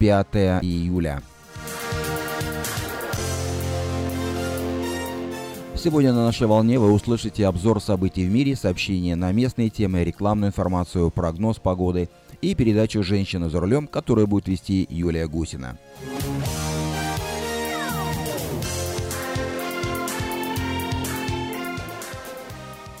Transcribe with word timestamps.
5 0.00 0.26
июля. 0.62 1.22
Сегодня 5.76 6.14
на 6.14 6.24
нашей 6.24 6.46
волне 6.46 6.78
вы 6.78 6.90
услышите 6.90 7.46
обзор 7.46 7.82
событий 7.82 8.24
в 8.24 8.30
мире, 8.30 8.56
сообщения 8.56 9.14
на 9.14 9.30
местные 9.30 9.68
темы, 9.68 10.02
рекламную 10.02 10.48
информацию, 10.48 11.10
прогноз 11.10 11.58
погоды 11.58 12.08
и 12.40 12.54
передачу 12.54 13.02
«Женщина 13.02 13.50
за 13.50 13.60
рулем», 13.60 13.86
которую 13.86 14.26
будет 14.26 14.48
вести 14.48 14.86
Юлия 14.88 15.28
Гусина. 15.28 15.76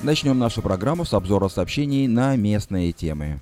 Начнем 0.02 0.38
нашу 0.38 0.60
программу 0.60 1.06
с 1.06 1.14
обзора 1.14 1.48
сообщений 1.48 2.06
на 2.08 2.36
местные 2.36 2.92
темы. 2.92 3.40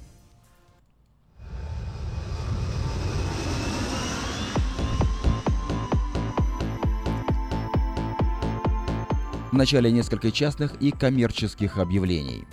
Вначале 9.59 9.91
несколько 9.91 10.30
частных 10.30 10.80
и 10.80 10.93
коммерческих 10.93 11.79
объявлений. 11.79 12.45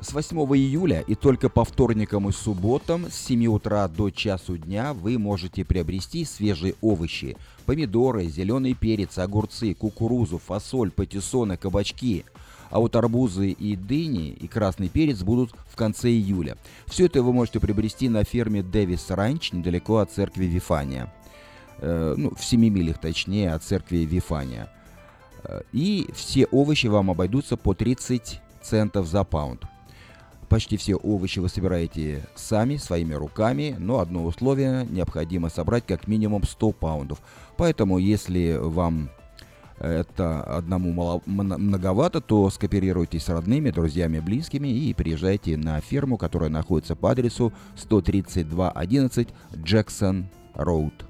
С 0.00 0.14
8 0.14 0.38
июля 0.56 1.02
и 1.02 1.14
только 1.14 1.50
по 1.50 1.66
вторникам 1.66 2.30
и 2.30 2.32
субботам 2.32 3.10
с 3.10 3.26
7 3.26 3.48
утра 3.48 3.86
до 3.86 4.08
часу 4.08 4.56
дня 4.56 4.94
вы 4.94 5.18
можете 5.18 5.62
приобрести 5.62 6.24
свежие 6.24 6.74
овощи, 6.80 7.36
помидоры, 7.66 8.24
зеленый 8.28 8.72
перец, 8.72 9.18
огурцы, 9.18 9.74
кукурузу, 9.74 10.38
фасоль, 10.38 10.90
патиссоны, 10.90 11.58
кабачки. 11.58 12.24
А 12.70 12.80
вот 12.80 12.96
арбузы 12.96 13.50
и 13.50 13.76
дыни 13.76 14.30
и 14.30 14.48
красный 14.48 14.88
перец 14.88 15.22
будут 15.22 15.52
в 15.70 15.76
конце 15.76 16.08
июля. 16.08 16.56
Все 16.86 17.04
это 17.04 17.22
вы 17.22 17.34
можете 17.34 17.60
приобрести 17.60 18.08
на 18.08 18.24
ферме 18.24 18.62
Дэвис 18.62 19.10
Ранч 19.10 19.52
недалеко 19.52 19.98
от 19.98 20.12
церкви 20.12 20.46
Вифания. 20.46 21.12
Э, 21.80 22.14
ну, 22.16 22.34
в 22.34 22.44
7 22.44 22.60
милях 22.68 22.98
точнее 22.98 23.52
от 23.52 23.62
церкви 23.62 23.98
Вифания. 23.98 24.68
Э, 25.44 25.60
и 25.72 26.08
все 26.14 26.46
овощи 26.46 26.86
вам 26.86 27.10
обойдутся 27.10 27.56
по 27.56 27.74
30 27.74 28.40
центов 28.62 29.06
за 29.06 29.24
паунд. 29.24 29.62
Почти 30.48 30.76
все 30.78 30.96
овощи 30.96 31.40
вы 31.40 31.48
собираете 31.48 32.26
сами, 32.34 32.76
своими 32.76 33.14
руками, 33.14 33.76
но 33.78 33.98
одно 33.98 34.24
условие– 34.24 34.86
необходимо 34.90 35.50
собрать 35.50 35.84
как 35.86 36.08
минимум 36.08 36.42
100 36.42 36.72
паундов. 36.72 37.20
Поэтому, 37.58 37.98
если 37.98 38.58
вам 38.58 39.10
это 39.78 40.42
одному 40.42 40.92
мало, 40.92 41.22
многовато, 41.26 42.20
то 42.20 42.48
скооперируйтесь 42.50 43.24
с 43.24 43.28
родными, 43.28 43.70
друзьями, 43.70 44.20
близкими 44.20 44.68
и 44.68 44.94
приезжайте 44.94 45.56
на 45.56 45.80
ферму, 45.80 46.16
которая 46.16 46.50
находится 46.50 46.96
по 46.96 47.10
адресу 47.10 47.52
13211 47.76 49.28
Джексон 49.54 50.28
Роуд. 50.54 51.07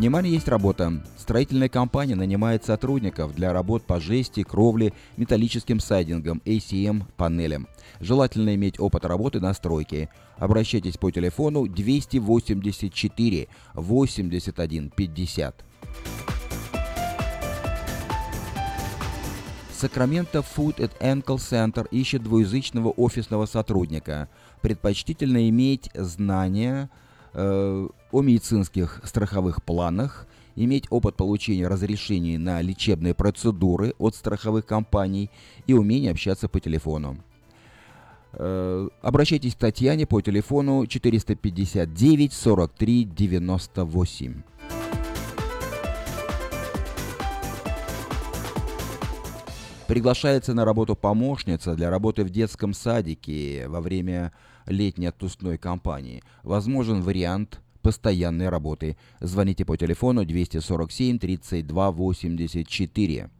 Внимание, 0.00 0.32
есть 0.32 0.48
работа. 0.48 1.02
Строительная 1.18 1.68
компания 1.68 2.14
нанимает 2.14 2.64
сотрудников 2.64 3.34
для 3.34 3.52
работ 3.52 3.82
по 3.82 4.00
жести, 4.00 4.44
кровле, 4.44 4.94
металлическим 5.18 5.78
сайдингам, 5.78 6.40
ACM 6.46 7.02
панелям. 7.18 7.68
Желательно 8.00 8.54
иметь 8.54 8.80
опыт 8.80 9.04
работы 9.04 9.40
на 9.40 9.52
стройке. 9.52 10.08
Обращайтесь 10.38 10.96
по 10.96 11.10
телефону 11.10 11.66
284 11.66 13.48
81 13.74 14.88
50. 14.88 15.64
Сакраменто 19.70 20.38
Food 20.38 20.78
and 20.78 20.92
Ankle 20.98 21.36
Center 21.36 21.86
ищет 21.90 22.22
двуязычного 22.22 22.88
офисного 22.88 23.44
сотрудника. 23.44 24.30
Предпочтительно 24.62 25.46
иметь 25.50 25.90
знания 25.92 26.88
э, 27.34 27.88
о 28.12 28.22
медицинских 28.22 29.00
страховых 29.04 29.62
планах, 29.62 30.26
иметь 30.56 30.86
опыт 30.90 31.16
получения 31.16 31.68
разрешений 31.68 32.38
на 32.38 32.60
лечебные 32.60 33.14
процедуры 33.14 33.94
от 33.98 34.14
страховых 34.14 34.66
компаний 34.66 35.30
и 35.66 35.74
умение 35.74 36.10
общаться 36.10 36.48
по 36.48 36.60
телефону. 36.60 37.18
Э, 38.32 38.88
обращайтесь 39.02 39.54
к 39.54 39.58
Татьяне 39.58 40.06
по 40.06 40.20
телефону 40.20 40.86
459 40.86 42.32
43 42.32 43.04
98. 43.04 44.42
Приглашается 49.90 50.54
на 50.54 50.64
работу 50.64 50.94
помощница 50.94 51.74
для 51.74 51.90
работы 51.90 52.22
в 52.22 52.30
детском 52.30 52.74
садике 52.74 53.66
во 53.66 53.80
время 53.80 54.32
летней 54.66 55.06
отпускной 55.06 55.58
кампании. 55.58 56.22
Возможен 56.44 57.02
вариант 57.02 57.60
постоянной 57.82 58.48
работы. 58.48 58.96
Звоните 59.20 59.64
по 59.64 59.76
телефону 59.76 60.24
247 60.24 61.18
32 61.18 61.90
84. 61.90 63.30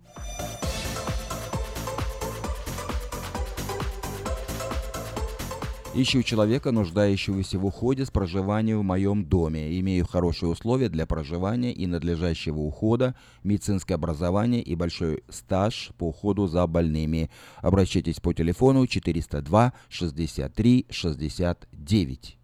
Ищу 5.93 6.23
человека, 6.23 6.71
нуждающегося 6.71 7.59
в 7.59 7.67
уходе 7.67 8.06
с 8.06 8.12
проживанием 8.12 8.79
в 8.79 8.84
моем 8.84 9.25
доме. 9.25 9.77
Имею 9.81 10.06
хорошие 10.06 10.49
условия 10.49 10.89
для 10.89 11.05
проживания 11.05 11.73
и 11.73 11.87
надлежащего 11.87 12.61
ухода, 12.61 13.17
медицинское 13.43 13.95
образование 13.95 14.62
и 14.62 14.77
большой 14.77 15.25
стаж 15.29 15.91
по 15.99 16.11
уходу 16.11 16.47
за 16.47 16.65
больными. 16.69 17.29
Обращайтесь 17.56 18.21
по 18.21 18.33
телефону 18.33 18.87
402 18.87 19.73
63 19.89 20.87
69. 20.91 22.39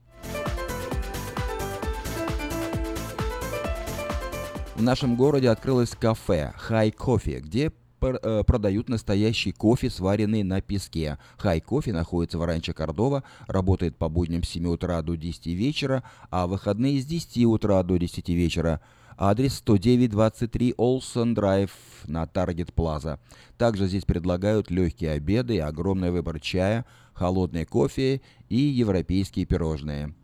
В 4.76 4.82
нашем 4.82 5.16
городе 5.16 5.48
открылось 5.48 5.97
кафе 5.98 6.53
«Хай 6.59 6.91
Кофе», 6.91 7.41
где 7.41 7.72
э, 8.03 8.42
продают 8.47 8.91
настоящий 8.91 9.50
кофе, 9.50 9.88
сваренный 9.88 10.42
на 10.42 10.60
песке. 10.60 11.16
Хай 11.38 11.62
Кофе 11.62 11.94
находится 11.94 12.37
в 12.37 12.44
Ранчо 12.44 12.75
Кордова, 12.75 13.25
работает 13.47 13.97
по 13.97 14.10
будням 14.10 14.42
с 14.42 14.50
7 14.50 14.66
утра 14.66 15.00
до 15.00 15.14
10 15.14 15.47
вечера, 15.47 16.04
а 16.31 16.47
выходные 16.47 17.00
с 17.00 17.06
10 17.06 17.47
утра 17.47 17.82
до 17.84 17.97
10 17.97 18.28
вечера. 18.28 18.82
Адрес 19.16 19.62
10923 19.62 20.75
Олсон 20.76 21.32
Драйв 21.32 21.70
на 22.04 22.26
Таргет 22.26 22.75
Плаза. 22.75 23.19
Также 23.56 23.87
здесь 23.87 24.04
предлагают 24.04 24.70
легкие 24.70 25.12
обеды, 25.12 25.58
огромный 25.58 26.10
выбор 26.10 26.38
чая, 26.38 26.84
холодный 27.14 27.64
кофе 27.64 28.20
и 28.50 28.56
европейские 28.58 29.47
пирожные. 29.47 30.14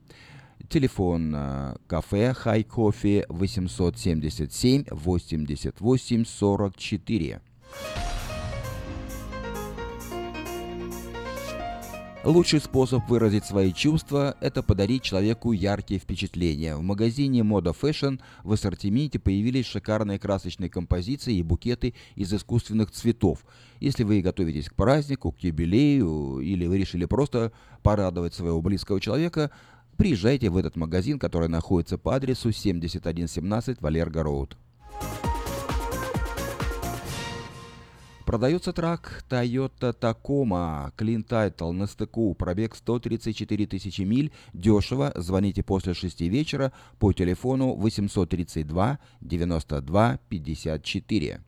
Телефон 0.68 1.34
э, 1.34 1.74
кафе 1.86 2.34
Хай 2.34 2.62
Кофе 2.62 3.26
877 3.28 4.84
88 4.90 6.24
44. 6.24 7.40
Лучший 12.24 12.60
способ 12.60 13.08
выразить 13.08 13.44
свои 13.44 13.72
чувства– 13.72 14.36
это 14.40 14.62
подарить 14.62 15.02
человеку 15.02 15.50
яркие 15.50 15.98
впечатления. 15.98 16.76
В 16.76 16.80
магазине 16.80 17.40
Moda 17.40 17.74
Fashion 17.74 18.20
в 18.44 18.52
ассортименте 18.52 19.18
появились 19.18 19.66
шикарные 19.66 20.20
красочные 20.20 20.70
композиции 20.70 21.34
и 21.34 21.42
букеты 21.42 21.94
из 22.14 22.32
искусственных 22.32 22.92
цветов. 22.92 23.44
Если 23.80 24.04
вы 24.04 24.20
готовитесь 24.20 24.68
к 24.68 24.74
празднику, 24.74 25.32
к 25.32 25.40
юбилею, 25.40 26.38
или 26.38 26.64
вы 26.66 26.78
решили 26.78 27.06
просто 27.06 27.50
порадовать 27.82 28.34
своего 28.34 28.62
близкого 28.62 29.00
человека, 29.00 29.50
приезжайте 29.96 30.50
в 30.50 30.56
этот 30.56 30.76
магазин, 30.76 31.18
который 31.18 31.48
находится 31.48 31.98
по 31.98 32.14
адресу 32.14 32.52
7117 32.52 33.80
Валерго 33.80 34.22
Роуд. 34.22 34.56
Продается 38.24 38.72
трак 38.72 39.24
Toyota 39.28 39.92
Tacoma 39.92 40.92
Clean 40.96 41.26
Title 41.26 41.72
на 41.72 41.86
стыку, 41.86 42.34
пробег 42.34 42.76
134 42.76 43.66
тысячи 43.66 44.02
миль, 44.02 44.32
дешево, 44.52 45.12
звоните 45.16 45.62
после 45.62 45.92
6 45.92 46.20
вечера 46.22 46.72
по 46.98 47.12
телефону 47.12 47.74
832 47.74 48.98
92 49.20 50.18
54. 50.28 51.40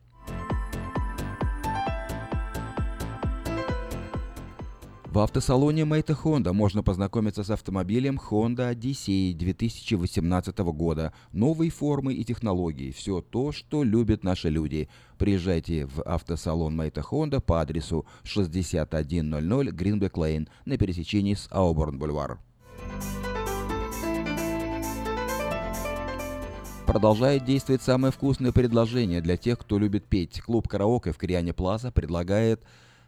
В 5.15 5.19
автосалоне 5.19 5.85
Мэйта 5.85 6.11
Honda 6.11 6.51
можно 6.51 6.83
познакомиться 6.83 7.45
с 7.45 7.49
автомобилем 7.49 8.19
Honda 8.29 8.75
Odyssey 8.75 9.33
2018 9.33 10.57
года. 10.57 11.13
Новые 11.31 11.71
формы 11.71 12.13
и 12.13 12.25
технологии. 12.25 12.91
Все 12.91 13.21
то, 13.21 13.53
что 13.53 13.83
любят 13.83 14.25
наши 14.25 14.49
люди. 14.49 14.89
Приезжайте 15.17 15.85
в 15.85 16.01
автосалон 16.01 16.75
Мэйта 16.75 16.99
Honda 16.99 17.39
по 17.39 17.61
адресу 17.61 18.05
6100 18.23 19.71
Гринбек 19.71 20.17
Лейн 20.17 20.49
на 20.65 20.77
пересечении 20.77 21.35
с 21.35 21.47
Ауборн 21.49 21.97
Бульвар. 21.97 22.37
Продолжает 26.85 27.45
действовать 27.45 27.81
самое 27.81 28.11
вкусное 28.11 28.51
предложение 28.51 29.21
для 29.21 29.37
тех, 29.37 29.59
кто 29.59 29.79
любит 29.79 30.03
петь. 30.03 30.41
Клуб 30.41 30.67
«Караоке» 30.67 31.13
в 31.13 31.17
Кориане 31.17 31.53
Плаза 31.53 31.89
предлагает 31.89 32.61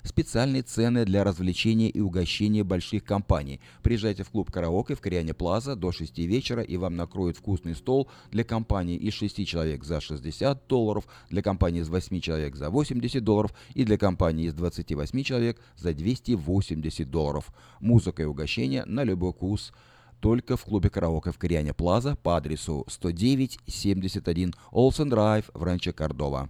специальные 0.08 0.64
цены 0.64 1.06
для 1.06 1.24
развлечения 1.24 1.90
и 1.90 2.00
угощения 2.00 2.64
больших 2.64 3.04
компаний. 3.04 3.60
Приезжайте 3.84 4.24
в 4.24 4.30
клуб 4.30 4.52
«Караоке» 4.52 4.96
в 4.96 5.02
Кориане 5.02 5.34
Плаза 5.34 5.76
до 5.76 5.92
6 5.92 6.18
вечера, 6.20 6.64
и 6.64 6.78
вам 6.78 6.96
накроют 6.96 7.38
вкусный 7.38 7.76
стол 7.76 8.08
для 8.32 8.44
компании 8.44 8.96
из 8.96 9.14
6 9.14 9.46
человек 9.46 9.84
за 9.84 10.02
60 10.02 10.68
долларов, 10.68 11.08
для 11.30 11.42
компании 11.42 11.82
из 11.82 11.90
8 11.90 12.20
человек 12.20 12.56
за 12.56 12.70
80 12.70 13.24
долларов 13.24 13.54
и 13.74 13.84
для 13.84 13.98
компании 13.98 14.48
из 14.48 14.54
28 14.54 15.24
человек 15.24 15.62
за 15.76 15.94
280 15.94 17.10
долларов. 17.10 17.54
Музыка 17.80 18.24
и 18.24 18.26
угощение 18.26 18.86
на 18.86 19.04
любой 19.04 19.34
вкус 19.34 19.74
только 20.20 20.58
в 20.58 20.66
клубе 20.66 20.90
караоке 20.90 21.32
в 21.32 21.38
Кориане 21.38 21.74
Плаза 21.74 22.16
по 22.16 22.38
адресу 22.38 22.86
109-71 22.90 24.56
Олсен 24.72 25.10
Драйв 25.10 25.50
в 25.54 25.64
Ранче 25.64 25.94
Кордова. 25.94 26.50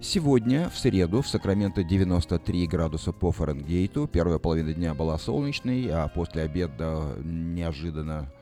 Сегодня, 0.00 0.68
в 0.68 0.76
среду, 0.76 1.22
в 1.22 1.28
Сакраменто 1.28 1.84
93 1.84 2.66
градуса 2.66 3.12
по 3.12 3.30
Фаренгейту. 3.30 4.08
Первая 4.08 4.40
половина 4.40 4.74
дня 4.74 4.94
была 4.94 5.16
солнечной, 5.16 5.88
а 5.92 6.08
после 6.08 6.42
обеда 6.42 7.16
неожиданно 7.22 8.32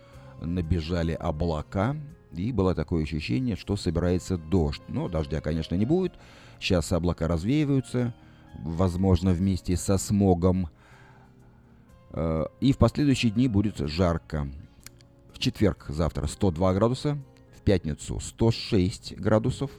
набежали 0.40 1.12
облака. 1.12 1.94
И 2.34 2.52
было 2.52 2.75
такое 2.75 3.02
ощущение, 3.02 3.56
что 3.56 3.76
собирается 3.76 4.38
дождь. 4.38 4.82
Но 4.88 5.08
дождя, 5.08 5.40
конечно, 5.40 5.75
не 5.75 5.84
будет. 5.84 6.14
Сейчас 6.61 6.93
облака 6.93 7.29
развеиваются, 7.29 8.14
возможно, 8.58 9.32
вместе 9.32 9.76
со 9.76 9.99
смогом. 9.99 10.69
Э, 12.11 12.44
и 12.61 12.73
в 12.73 12.79
последующие 12.79 13.32
дни 13.32 13.49
будет 13.49 13.79
жарко. 13.79 14.49
В 15.32 15.38
четверг 15.38 15.87
завтра 15.88 16.26
102 16.26 16.75
градуса, 16.75 17.19
в 17.56 17.62
пятницу 17.62 18.20
106 18.20 19.17
градусов, 19.19 19.70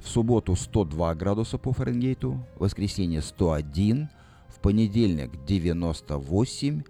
в 0.00 0.08
субботу 0.08 0.56
102 0.56 1.14
градуса 1.14 1.58
по 1.58 1.72
Фаренгейту, 1.72 2.38
в 2.56 2.60
воскресенье 2.60 3.22
101, 3.22 4.08
в 4.48 4.60
понедельник 4.60 5.44
98, 5.44 6.82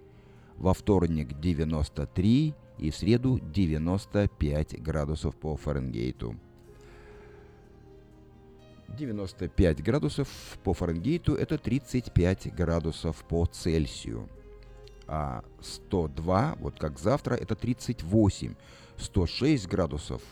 во 0.56 0.74
вторник 0.74 1.40
93, 1.40 2.54
и 2.80 2.90
в 2.90 2.96
среду 2.96 3.38
95 3.38 4.82
градусов 4.82 5.36
по 5.36 5.56
Фаренгейту. 5.56 6.36
95 8.88 9.82
градусов 9.82 10.28
по 10.64 10.72
Фаренгейту– 10.74 11.34
это 11.36 11.58
35 11.58 12.54
градусов 12.54 13.24
по 13.24 13.46
Цельсию. 13.46 14.28
А 15.06 15.44
102, 15.60 16.56
вот 16.60 16.78
как 16.78 16.98
завтра, 16.98 17.34
это 17.34 17.54
38. 17.54 18.54
106 18.96 19.68
градусов 19.68 20.22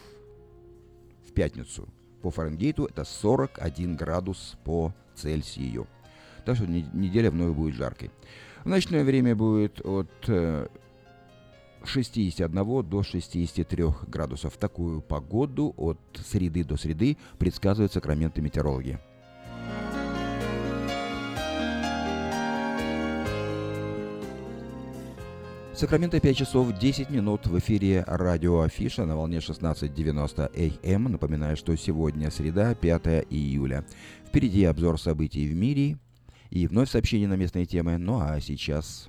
в 1.26 1.32
пятницу 1.32 1.88
по 2.22 2.30
Фаренгейту– 2.30 2.84
это 2.90 3.04
41 3.04 3.96
градус 3.96 4.56
по 4.64 4.92
Цельсию. 5.14 5.86
Так 6.44 6.56
что 6.56 6.66
неделя 6.66 7.30
вновь 7.30 7.54
будет 7.54 7.74
жаркой. 7.74 8.10
В 8.64 8.68
ночное 8.68 9.04
время 9.04 9.36
будет 9.36 9.80
от 9.84 10.10
э, 10.28 10.68
61 11.84 12.82
до 12.82 13.02
63 13.02 13.84
градусов. 14.06 14.56
Такую 14.56 15.00
погоду 15.00 15.74
от 15.76 15.98
среды 16.26 16.64
до 16.64 16.76
среды 16.76 17.16
предсказывают 17.38 17.92
сакраменты 17.92 18.40
метеорологи. 18.40 18.98
Сакраменто 25.78 26.18
5 26.18 26.36
часов 26.36 26.76
10 26.76 27.08
минут 27.10 27.46
в 27.46 27.56
эфире 27.60 28.02
радио 28.08 28.62
Афиша 28.62 29.06
на 29.06 29.16
волне 29.16 29.38
16.90 29.38 30.94
АМ. 30.94 31.04
Напоминаю, 31.04 31.56
что 31.56 31.76
сегодня 31.76 32.32
среда, 32.32 32.74
5 32.74 33.26
июля. 33.30 33.84
Впереди 34.26 34.64
обзор 34.64 35.00
событий 35.00 35.46
в 35.46 35.54
мире 35.54 35.96
и 36.50 36.66
вновь 36.66 36.90
сообщение 36.90 37.28
на 37.28 37.36
местные 37.36 37.64
темы. 37.64 37.96
Ну 37.96 38.18
а 38.20 38.40
сейчас... 38.40 39.08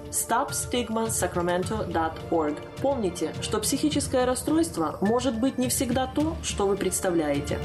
stopstigmasacramento.org. 0.11 2.55
Помните, 2.81 3.33
что 3.41 3.59
психическое 3.59 4.25
расстройство 4.25 4.97
может 5.01 5.39
быть 5.39 5.57
не 5.57 5.69
всегда 5.69 6.05
то, 6.07 6.37
что 6.43 6.67
вы 6.67 6.77
представляете. 6.77 7.57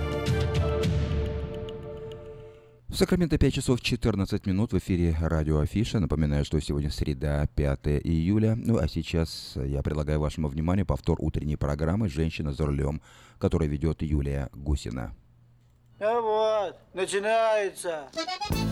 В 2.88 2.94
Сакраменто 2.98 3.36
5 3.36 3.52
часов 3.52 3.82
14 3.82 4.46
минут 4.46 4.72
в 4.72 4.78
эфире 4.78 5.14
радио 5.20 5.58
Афиша. 5.58 6.00
Напоминаю, 6.00 6.46
что 6.46 6.58
сегодня 6.60 6.90
среда, 6.90 7.46
5 7.54 7.88
июля. 8.02 8.54
Ну 8.56 8.78
а 8.78 8.88
сейчас 8.88 9.52
я 9.56 9.82
предлагаю 9.82 10.18
вашему 10.18 10.48
вниманию 10.48 10.86
повтор 10.86 11.18
утренней 11.20 11.56
программы 11.56 12.08
«Женщина 12.08 12.54
за 12.54 12.64
рулем», 12.64 13.02
которую 13.38 13.70
ведет 13.70 14.00
Юлия 14.00 14.48
Гусина. 14.54 15.14
Ну 15.98 16.20
вот, 16.20 16.76
начинается. 16.92 18.04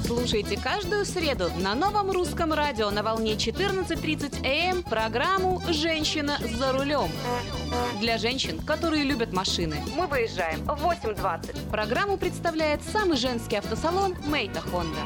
Слушайте 0.04 0.60
каждую 0.60 1.06
среду 1.06 1.50
на 1.58 1.74
новом 1.74 2.10
русском 2.10 2.52
радио 2.52 2.90
на 2.90 3.02
волне 3.02 3.32
14.30 3.32 4.46
АМ 4.46 4.82
программу 4.82 5.62
«Женщина 5.70 6.36
за 6.38 6.72
рулем». 6.72 7.08
Для 7.98 8.18
женщин, 8.18 8.60
которые 8.60 9.04
любят 9.04 9.32
машины. 9.32 9.76
Мы 9.96 10.06
выезжаем 10.06 10.60
в 10.64 10.84
8.20. 10.84 11.70
Программу 11.70 12.18
представляет 12.18 12.82
самый 12.82 13.16
женский 13.16 13.56
автосалон 13.56 14.14
«Мейта 14.26 14.60
Хонда». 14.60 15.00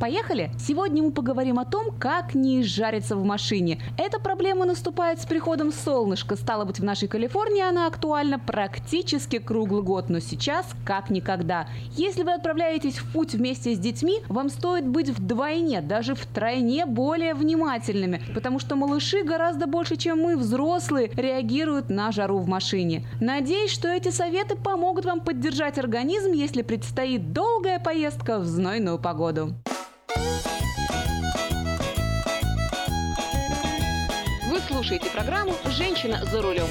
Поехали! 0.00 0.50
Сегодня 0.58 1.02
мы 1.02 1.10
поговорим 1.10 1.58
о 1.58 1.64
том, 1.64 1.86
как 1.98 2.34
не 2.34 2.60
изжариться 2.60 3.16
в 3.16 3.24
машине. 3.24 3.80
Эта 3.96 4.20
проблема 4.20 4.66
наступает 4.66 5.22
с 5.22 5.24
приходом 5.26 5.72
солнышка. 5.72 6.36
Стало 6.36 6.66
быть, 6.66 6.80
в 6.80 6.84
нашей 6.84 7.08
Калифорнии 7.08 7.62
она 7.62 7.86
актуальна 7.86 8.38
практически 8.38 9.38
круглый 9.38 9.82
год, 9.82 10.10
но 10.10 10.20
сейчас 10.20 10.66
как 10.84 11.08
никогда. 11.08 11.66
Если 11.92 12.24
вы 12.24 12.34
отправляетесь 12.34 12.98
в 12.98 13.10
путь 13.10 13.32
вместе 13.32 13.74
с 13.74 13.78
детьми, 13.78 14.20
вам 14.28 14.50
стоит 14.50 14.86
быть 14.86 15.08
вдвойне, 15.08 15.80
даже 15.80 16.14
втройне 16.14 16.84
более 16.84 17.32
внимательными, 17.32 18.20
потому 18.34 18.58
что 18.58 18.76
малыши 18.76 19.22
гораздо 19.22 19.66
больше, 19.66 19.96
чем 19.96 20.20
мы, 20.20 20.36
взрослые, 20.36 21.10
реагируют 21.16 21.88
на 21.88 22.12
жару 22.12 22.38
в 22.38 22.48
машине. 22.48 23.06
Надеюсь, 23.18 23.70
что 23.70 23.88
эти 23.88 24.10
советы 24.10 24.56
помогут 24.56 25.06
вам 25.06 25.20
поддержать 25.20 25.78
организм, 25.78 26.32
если 26.32 26.60
предстоит 26.60 27.32
долгая 27.32 27.80
поездка 27.80 28.38
в 28.38 28.44
знойную 28.44 28.98
погоду. 28.98 29.54
Слушаете 34.76 35.08
программу 35.08 35.54
«Женщина 35.70 36.22
за 36.30 36.42
рулем». 36.42 36.68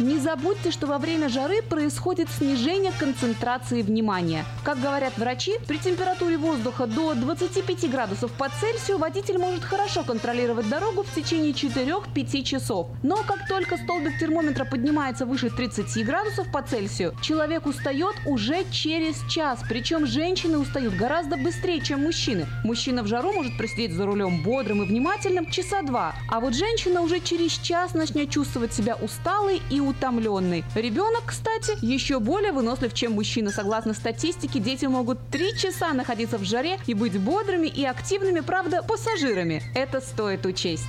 Не 0.00 0.18
забудьте, 0.18 0.70
что 0.70 0.86
во 0.86 0.96
время 0.96 1.28
жары 1.28 1.60
происходит 1.60 2.30
снижение 2.30 2.90
концентрации 2.98 3.82
внимания. 3.82 4.46
Как 4.64 4.80
говорят 4.80 5.18
врачи, 5.18 5.52
при 5.68 5.76
температуре 5.76 6.38
воздуха 6.38 6.86
до 6.86 7.12
25 7.14 7.90
градусов 7.90 8.32
по 8.32 8.48
Цельсию 8.48 8.96
водитель 8.96 9.36
может 9.36 9.62
хорошо 9.62 10.02
контролировать 10.02 10.70
дорогу 10.70 11.02
в 11.02 11.14
течение 11.14 11.52
4-5 11.52 12.42
часов. 12.44 12.88
Но 13.02 13.16
как 13.16 13.46
только 13.46 13.76
столбик 13.76 14.18
термометра 14.18 14.64
поднимается 14.64 15.26
выше 15.26 15.50
30 15.50 16.02
градусов 16.06 16.50
по 16.50 16.62
Цельсию, 16.62 17.14
человек 17.20 17.66
устает 17.66 18.14
уже 18.26 18.64
через 18.70 19.22
час. 19.28 19.60
Причем 19.68 20.06
женщины 20.06 20.56
устают 20.56 20.94
гораздо 20.94 21.36
быстрее, 21.36 21.82
чем 21.82 22.04
мужчины. 22.04 22.46
Мужчина 22.64 23.02
в 23.02 23.06
жару 23.06 23.34
может 23.34 23.58
просидеть 23.58 23.92
за 23.92 24.06
рулем 24.06 24.42
бодрым 24.42 24.82
и 24.82 24.86
внимательным 24.86 25.50
часа 25.50 25.82
два, 25.82 26.14
а 26.30 26.40
вот 26.40 26.54
женщина 26.54 27.02
уже 27.02 27.20
через 27.20 27.52
час 27.52 27.92
начнет 27.92 28.30
чувствовать 28.30 28.72
себя 28.72 28.96
усталой 28.96 29.60
и 29.68 29.89
утомленный. 29.90 30.64
Ребенок, 30.74 31.24
кстати, 31.26 31.76
еще 31.82 32.18
более 32.18 32.52
вынослив, 32.52 32.94
чем 32.94 33.12
мужчина. 33.12 33.50
Согласно 33.50 33.94
статистике, 33.94 34.58
дети 34.58 34.86
могут 34.86 35.18
три 35.30 35.56
часа 35.56 35.92
находиться 35.92 36.38
в 36.38 36.44
жаре 36.44 36.78
и 36.86 36.94
быть 36.94 37.18
бодрыми 37.18 37.66
и 37.66 37.84
активными, 37.84 38.40
правда, 38.40 38.82
пассажирами. 38.82 39.62
Это 39.74 40.00
стоит 40.00 40.46
учесть. 40.46 40.88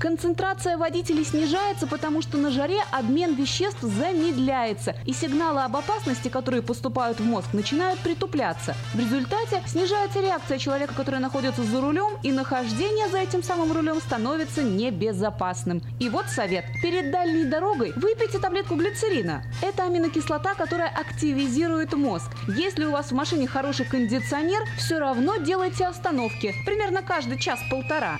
Концентрация 0.00 0.78
водителей 0.78 1.26
снижается, 1.26 1.86
потому 1.86 2.22
что 2.22 2.38
на 2.38 2.50
жаре 2.50 2.80
обмен 2.90 3.34
веществ 3.34 3.82
замедляется, 3.82 4.96
и 5.04 5.12
сигналы 5.12 5.60
об 5.62 5.76
опасности, 5.76 6.28
которые 6.28 6.62
поступают 6.62 7.20
в 7.20 7.24
мозг, 7.24 7.48
начинают 7.52 8.00
притупляться. 8.00 8.74
В 8.94 8.98
результате 8.98 9.62
снижается 9.66 10.22
реакция 10.22 10.56
человека, 10.56 10.94
который 10.94 11.20
находится 11.20 11.62
за 11.62 11.82
рулем, 11.82 12.12
и 12.22 12.32
нахождение 12.32 13.10
за 13.10 13.18
этим 13.18 13.42
самым 13.42 13.72
рулем 13.72 14.00
становится 14.00 14.62
небезопасным. 14.62 15.82
И 15.98 16.08
вот 16.08 16.28
совет. 16.28 16.64
Перед 16.82 17.10
дальней 17.10 17.44
дорогой 17.44 17.92
выпейте 17.94 18.38
таблетку 18.38 18.76
глицерина. 18.76 19.42
Это 19.60 19.84
аминокислота, 19.84 20.54
которая 20.54 20.88
активизирует 20.88 21.92
мозг. 21.92 22.30
Если 22.48 22.86
у 22.86 22.92
вас 22.92 23.10
в 23.10 23.14
машине 23.14 23.46
хороший 23.46 23.84
кондиционер, 23.84 24.62
все 24.78 24.98
равно 24.98 25.36
делайте 25.36 25.86
остановки. 25.86 26.54
Примерно 26.64 27.02
каждый 27.02 27.38
час-полтора. 27.38 28.16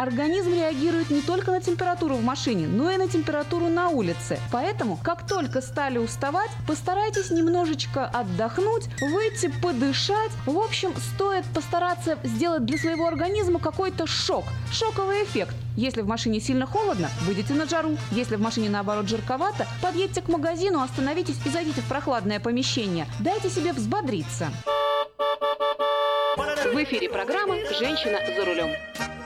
Организм 0.00 0.54
реагирует 0.54 1.10
не 1.10 1.20
только 1.20 1.50
на 1.50 1.60
температуру 1.60 2.14
в 2.14 2.24
машине, 2.24 2.66
но 2.66 2.90
и 2.90 2.96
на 2.96 3.06
температуру 3.06 3.68
на 3.68 3.90
улице. 3.90 4.38
Поэтому, 4.50 4.96
как 4.96 5.26
только 5.26 5.60
стали 5.60 5.98
уставать, 5.98 6.48
постарайтесь 6.66 7.30
немножечко 7.30 8.06
отдохнуть, 8.06 8.86
выйти 9.02 9.52
подышать. 9.62 10.30
В 10.46 10.58
общем, 10.58 10.94
стоит 10.96 11.44
постараться 11.52 12.18
сделать 12.24 12.64
для 12.64 12.78
своего 12.78 13.08
организма 13.08 13.58
какой-то 13.58 14.06
шок, 14.06 14.46
шоковый 14.72 15.22
эффект. 15.24 15.54
Если 15.76 16.00
в 16.00 16.06
машине 16.06 16.40
сильно 16.40 16.64
холодно, 16.64 17.10
выйдите 17.26 17.52
на 17.52 17.66
жару. 17.66 17.98
Если 18.10 18.36
в 18.36 18.40
машине 18.40 18.70
наоборот 18.70 19.06
жарковато, 19.06 19.66
подъедьте 19.82 20.22
к 20.22 20.28
магазину, 20.28 20.80
остановитесь 20.80 21.36
и 21.44 21.50
зайдите 21.50 21.82
в 21.82 21.88
прохладное 21.88 22.40
помещение. 22.40 23.06
Дайте 23.18 23.50
себе 23.50 23.74
взбодриться. 23.74 24.48
В 26.38 26.84
эфире 26.84 27.10
программа 27.10 27.56
«Женщина 27.78 28.18
за 28.34 28.46
рулем». 28.46 29.19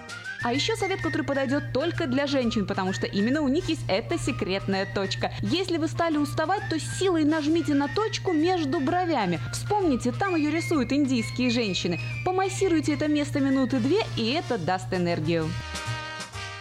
А 0.45 0.53
еще 0.53 0.77
совет, 0.77 1.01
который 1.01 1.23
подойдет 1.23 1.73
только 1.73 2.07
для 2.07 2.27
женщин, 2.27 2.67
потому 2.67 2.93
что 2.93 3.07
именно 3.07 3.41
у 3.41 3.49
них 3.49 3.67
есть 3.71 3.81
эта 3.89 4.19
секретная 4.19 4.85
точка. 4.85 5.33
Если 5.41 5.79
вы 5.79 5.89
стали 5.89 6.19
уставать, 6.19 6.69
то 6.69 6.79
силой 6.79 7.25
нажмите 7.25 7.73
на 7.73 7.89
точку 7.89 8.33
между 8.33 8.79
бровями. 8.79 9.41
Вспомните, 9.53 10.13
там 10.13 10.37
ее 10.37 10.51
рисуют 10.51 10.93
индийские 10.93 11.49
женщины. 11.49 11.99
Помассируйте 12.27 12.93
это 12.93 13.09
место 13.09 13.41
минуты 13.41 13.79
две, 13.79 14.03
и 14.19 14.33
это 14.33 14.59
даст 14.59 14.93
энергию. 14.93 15.49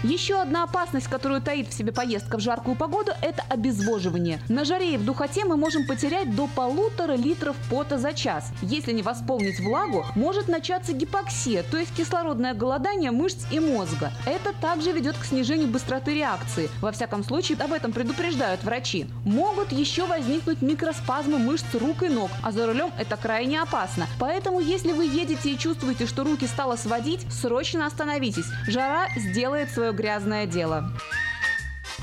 Еще 0.04 0.42
одна 0.42 0.64
опасность, 0.64 1.08
которую 1.08 1.42
таит 1.42 1.70
в 1.70 1.74
себе 1.74 1.94
поездка 1.94 2.38
в 2.38 2.42
жаркую 2.42 2.76
погоду, 2.76 3.12
это 3.22 3.42
обезвоживание. 3.48 4.42
На 4.50 4.66
жаре 4.66 4.96
и 4.96 4.98
в 4.98 5.06
духоте 5.06 5.46
мы 5.46 5.56
можем 5.56 5.88
потерять 5.88 6.36
до 6.36 6.48
полутора 6.48 7.14
литров 7.14 7.56
пота 7.70 7.98
за 7.98 8.12
час. 8.12 8.52
Если 8.62 8.92
не 8.92 9.02
восполнить 9.02 9.62
влагу, 9.62 10.06
может 10.16 10.50
начаться 10.50 10.92
гипоксия, 10.92 11.64
то 11.64 11.78
есть 11.78 11.96
кислородное 11.96 12.54
голодание 12.54 13.12
мышц 13.12 13.46
и 13.50 13.62
мозга. 13.62 14.12
Это 14.26 14.52
также 14.52 14.92
ведет 14.92 15.18
к 15.18 15.24
снижению 15.24 15.70
быстроты 15.70 16.14
реакции. 16.14 16.70
Во 16.82 16.92
всяком 16.92 17.24
случае, 17.24 17.58
об 17.60 17.72
этом 17.72 17.94
предупреждают 17.94 18.62
врачи. 18.66 19.06
Могут 19.24 19.72
еще 19.72 20.06
возникнуть 20.06 20.62
микроспазмы 20.62 21.40
мышц 21.40 21.64
рук 21.76 22.04
и 22.04 22.10
ног, 22.10 22.30
а 22.42 22.52
за 22.52 22.68
рулем 22.68 22.92
это 23.00 23.16
крайне 23.16 23.62
опасно. 23.62 24.08
Поэтому, 24.20 24.60
если 24.60 24.92
вы 24.92 25.06
едете 25.06 25.52
и 25.52 25.58
чувствуете, 25.58 26.08
что 26.08 26.26
руки 26.26 26.46
стало 26.46 26.76
сводить, 26.76 27.26
срочно 27.32 27.86
остановитесь. 27.86 28.48
Жара 28.68 29.08
сделает 29.16 29.72
свое 29.72 29.93
грязное 29.94 30.46
дело. 30.46 30.92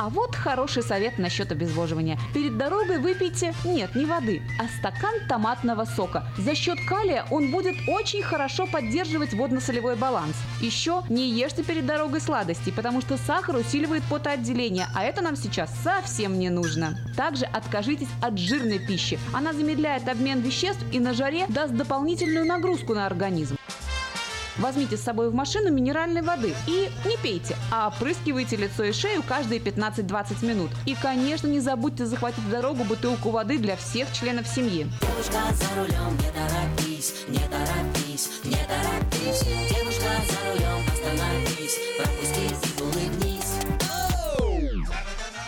А 0.00 0.08
вот 0.08 0.34
хороший 0.34 0.82
совет 0.82 1.18
насчет 1.18 1.52
обезвоживания. 1.52 2.18
Перед 2.32 2.56
дорогой 2.56 2.98
выпейте, 2.98 3.52
нет, 3.66 3.94
не 3.94 4.06
воды, 4.06 4.40
а 4.58 4.66
стакан 4.78 5.14
томатного 5.28 5.84
сока. 5.84 6.24
За 6.38 6.54
счет 6.54 6.78
калия 6.88 7.26
он 7.30 7.50
будет 7.50 7.76
очень 7.86 8.22
хорошо 8.22 8.66
поддерживать 8.66 9.34
водно-солевой 9.34 9.96
баланс. 9.96 10.34
Еще 10.62 11.02
не 11.10 11.30
ешьте 11.30 11.62
перед 11.62 11.84
дорогой 11.84 12.22
сладости, 12.22 12.70
потому 12.70 13.02
что 13.02 13.18
сахар 13.18 13.56
усиливает 13.56 14.02
потоотделение, 14.04 14.86
а 14.94 15.04
это 15.04 15.20
нам 15.20 15.36
сейчас 15.36 15.70
совсем 15.84 16.38
не 16.38 16.48
нужно. 16.48 16.96
Также 17.14 17.44
откажитесь 17.44 18.08
от 18.22 18.38
жирной 18.38 18.78
пищи. 18.78 19.18
Она 19.34 19.52
замедляет 19.52 20.08
обмен 20.08 20.40
веществ 20.40 20.82
и 20.92 20.98
на 20.98 21.12
жаре 21.12 21.44
даст 21.50 21.74
дополнительную 21.74 22.46
нагрузку 22.46 22.94
на 22.94 23.04
организм. 23.04 23.58
Возьмите 24.60 24.98
с 24.98 25.02
собой 25.02 25.30
в 25.30 25.34
машину 25.34 25.72
минеральной 25.72 26.20
воды 26.20 26.54
и 26.66 26.90
не 27.06 27.16
пейте, 27.16 27.56
а 27.72 27.88
опрыскивайте 27.88 28.56
лицо 28.56 28.84
и 28.84 28.92
шею 28.92 29.22
каждые 29.26 29.58
15-20 29.58 30.44
минут. 30.44 30.70
И, 30.84 30.94
конечно, 30.94 31.46
не 31.46 31.60
забудьте 31.60 32.04
захватить 32.04 32.44
в 32.44 32.50
дорогу 32.50 32.84
бутылку 32.84 33.30
воды 33.30 33.58
для 33.58 33.76
всех 33.76 34.12
членов 34.12 34.46
семьи. 34.46 34.86
Девушка 35.00 35.40
за 35.54 35.80
рулем, 35.80 36.16
не 36.18 36.30
торопись, 36.30 37.14
не 37.28 37.38
торопись, 37.38 38.30
не 38.44 38.58
торопись. 38.68 39.44
Девушка 39.70 40.10
за 40.28 40.52
рулем, 40.52 40.84
остановись, 40.92 41.78
пропусти 41.96 42.82
улыбнись. 42.82 43.19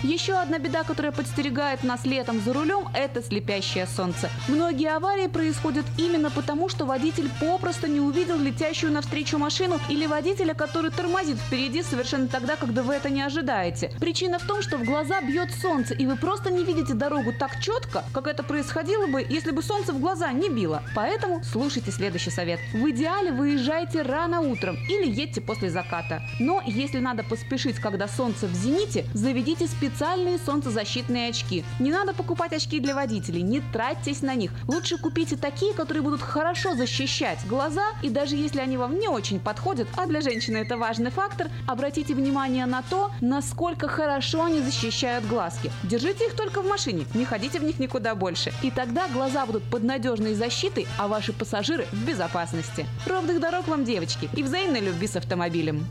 Еще 0.03 0.35
одна 0.35 0.59
беда, 0.59 0.83
которая 0.83 1.13
подстерегает 1.13 1.85
нас 1.85 2.05
летом 2.05 2.41
за 2.41 2.53
рулем, 2.53 2.89
это 2.93 3.23
слепящее 3.23 3.87
солнце. 3.87 4.31
Многие 4.49 4.91
аварии 4.97 5.29
происходят 5.29 5.87
именно 5.97 6.29
потому, 6.29 6.69
что 6.69 6.87
водитель 6.87 7.31
попросту 7.41 7.87
не 7.87 8.01
увидел 8.01 8.37
летящую 8.37 8.93
навстречу 8.93 9.39
машину 9.39 9.79
или 9.89 10.07
водителя, 10.07 10.55
который 10.55 10.91
тормозит 10.91 11.37
впереди 11.39 11.85
совершенно 11.85 12.27
тогда, 12.27 12.57
когда 12.57 12.83
вы 12.83 12.95
это 12.95 13.11
не 13.11 13.23
ожидаете. 13.23 13.93
Причина 14.01 14.41
в 14.41 14.47
том, 14.47 14.61
что 14.61 14.77
в 14.77 14.83
глаза 14.85 15.21
бьет 15.21 15.55
солнце, 15.55 15.95
и 15.95 16.05
вы 16.05 16.17
просто 16.17 16.51
не 16.51 16.65
видите 16.65 16.95
дорогу 16.95 17.33
так 17.39 17.61
четко, 17.61 18.03
как 18.13 18.27
это 18.27 18.43
происходило 18.43 19.07
бы, 19.07 19.25
если 19.29 19.53
бы 19.53 19.63
солнце 19.63 19.93
в 19.93 20.01
глаза 20.01 20.33
не 20.33 20.49
било. 20.49 20.83
Поэтому 20.97 21.45
слушайте 21.45 21.93
следующий 21.93 22.31
совет. 22.31 22.59
В 22.73 22.91
идеале 22.91 23.31
выезжайте 23.31 24.03
рано 24.03 24.41
утром 24.41 24.77
или 24.89 25.09
едьте 25.09 25.41
после 25.41 25.71
заката. 25.71 26.23
Но 26.41 26.61
если 26.67 26.99
надо 26.99 27.23
поспешить, 27.23 27.77
когда 27.77 28.09
солнце 28.09 28.49
в 28.49 28.55
зените, 28.55 29.05
заведите 29.15 29.69
специальные 29.93 30.39
солнцезащитные 30.39 31.29
очки. 31.29 31.65
Не 31.79 31.91
надо 31.91 32.15
покупать 32.15 32.53
очки 32.55 32.81
для 32.81 32.95
водителей, 32.95 33.43
не 33.43 33.61
тратьтесь 33.61 34.23
на 34.23 34.35
них. 34.35 34.51
Лучше 34.67 34.97
купите 34.97 35.37
такие, 35.37 35.75
которые 35.75 36.03
будут 36.03 36.23
хорошо 36.23 36.75
защищать 36.75 37.39
глаза, 37.47 37.85
и 38.03 38.09
даже 38.09 38.37
если 38.37 38.61
они 38.61 38.79
вам 38.79 38.99
не 38.99 39.09
очень 39.09 39.39
подходят, 39.39 39.89
а 39.97 40.07
для 40.07 40.23
женщины 40.23 40.59
это 40.59 40.79
важный 40.79 41.11
фактор, 41.11 41.51
обратите 41.67 42.15
внимание 42.15 42.65
на 42.65 42.83
то, 42.83 43.11
насколько 43.21 43.87
хорошо 43.87 44.45
они 44.45 44.61
защищают 44.61 45.27
глазки. 45.27 45.71
Держите 45.83 46.27
их 46.27 46.35
только 46.35 46.63
в 46.63 46.67
машине, 46.67 47.05
не 47.13 47.27
ходите 47.27 47.61
в 47.61 47.65
них 47.65 47.79
никуда 47.79 48.15
больше. 48.15 48.53
И 48.63 48.71
тогда 48.71 49.09
глаза 49.09 49.45
будут 49.45 49.65
под 49.65 49.83
надежной 49.83 50.35
защитой, 50.35 50.87
а 50.99 51.07
ваши 51.07 51.35
пассажиры 51.35 51.87
в 51.93 52.07
безопасности. 52.07 52.87
Ровных 53.07 53.41
дорог 53.41 53.69
вам, 53.69 53.85
девочки, 53.85 54.31
и 54.35 54.43
взаимной 54.43 54.81
любви 54.81 55.07
с 55.07 55.17
автомобилем. 55.17 55.85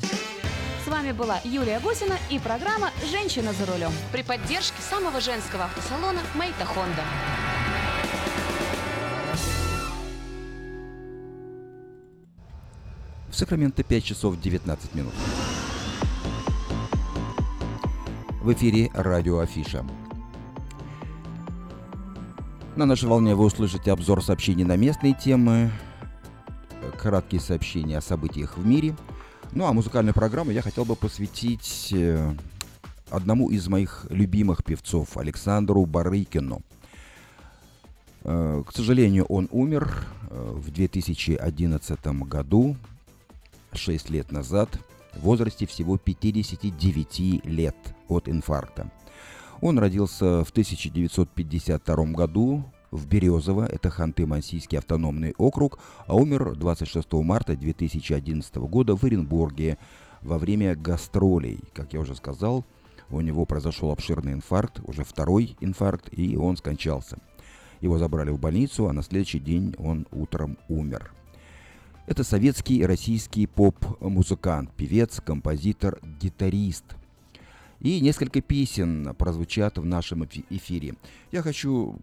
С 0.83 0.87
вами 0.87 1.11
была 1.11 1.39
Юлия 1.43 1.79
Гусина 1.79 2.17
и 2.31 2.39
программа 2.39 2.89
«Женщина 3.11 3.53
за 3.53 3.67
рулем» 3.67 3.91
при 4.11 4.23
поддержке 4.23 4.81
самого 4.81 5.21
женского 5.21 5.65
автосалона 5.65 6.21
«Мейта 6.33 6.65
Хонда». 6.65 7.03
В 13.29 13.35
Сакраменто 13.35 13.83
5 13.83 14.03
часов 14.03 14.41
19 14.41 14.95
минут. 14.95 15.13
В 18.41 18.51
эфире 18.53 18.89
радио 18.95 19.37
Афиша. 19.37 19.85
На 22.75 22.87
нашей 22.87 23.07
волне 23.07 23.35
вы 23.35 23.45
услышите 23.45 23.91
обзор 23.91 24.23
сообщений 24.23 24.63
на 24.63 24.77
местные 24.77 25.13
темы, 25.13 25.69
краткие 26.97 27.39
сообщения 27.39 27.99
о 27.99 28.01
событиях 28.01 28.57
в 28.57 28.65
мире. 28.65 28.95
Ну 29.53 29.65
а 29.65 29.73
музыкальную 29.73 30.13
программу 30.13 30.51
я 30.51 30.61
хотел 30.61 30.85
бы 30.85 30.95
посвятить 30.95 31.89
э, 31.91 32.33
одному 33.09 33.49
из 33.49 33.67
моих 33.67 34.07
любимых 34.09 34.63
певцов, 34.63 35.17
Александру 35.17 35.85
Барыкину. 35.85 36.61
Э, 38.23 38.63
К 38.65 38.71
сожалению, 38.71 39.25
он 39.25 39.49
умер 39.51 40.05
э, 40.29 40.53
в 40.55 40.71
2011 40.71 42.07
году, 42.23 42.77
6 43.73 44.09
лет 44.09 44.31
назад, 44.31 44.69
в 45.15 45.19
возрасте 45.19 45.65
всего 45.65 45.97
59 45.97 47.43
лет 47.45 47.75
от 48.07 48.29
инфаркта. 48.29 48.89
Он 49.59 49.77
родился 49.79 50.45
в 50.45 50.49
1952 50.51 52.05
году 52.05 52.63
в 52.91 53.07
Березово, 53.07 53.65
это 53.65 53.89
Ханты-Мансийский 53.89 54.77
автономный 54.77 55.33
округ, 55.37 55.79
а 56.05 56.15
умер 56.15 56.55
26 56.55 57.11
марта 57.13 57.55
2011 57.55 58.55
года 58.57 58.95
в 58.95 59.03
Оренбурге 59.03 59.77
во 60.21 60.37
время 60.37 60.75
гастролей. 60.75 61.59
Как 61.73 61.93
я 61.93 62.01
уже 62.01 62.15
сказал, 62.15 62.65
у 63.09 63.21
него 63.21 63.45
произошел 63.45 63.91
обширный 63.91 64.33
инфаркт, 64.33 64.81
уже 64.83 65.03
второй 65.03 65.55
инфаркт, 65.61 66.09
и 66.11 66.35
он 66.35 66.57
скончался. 66.57 67.17
Его 67.79 67.97
забрали 67.97 68.29
в 68.29 68.39
больницу, 68.39 68.87
а 68.87 68.93
на 68.93 69.01
следующий 69.03 69.39
день 69.39 69.73
он 69.79 70.05
утром 70.11 70.57
умер. 70.67 71.11
Это 72.07 72.23
советский 72.23 72.77
и 72.77 72.85
российский 72.85 73.47
поп-музыкант, 73.47 74.71
певец, 74.75 75.21
композитор, 75.21 75.99
гитарист. 76.21 76.83
И 77.79 77.99
несколько 77.99 78.41
песен 78.41 79.15
прозвучат 79.17 79.77
в 79.77 79.85
нашем 79.85 80.23
эфи- 80.23 80.45
эфире. 80.49 80.95
Я 81.31 81.41
хочу 81.41 81.95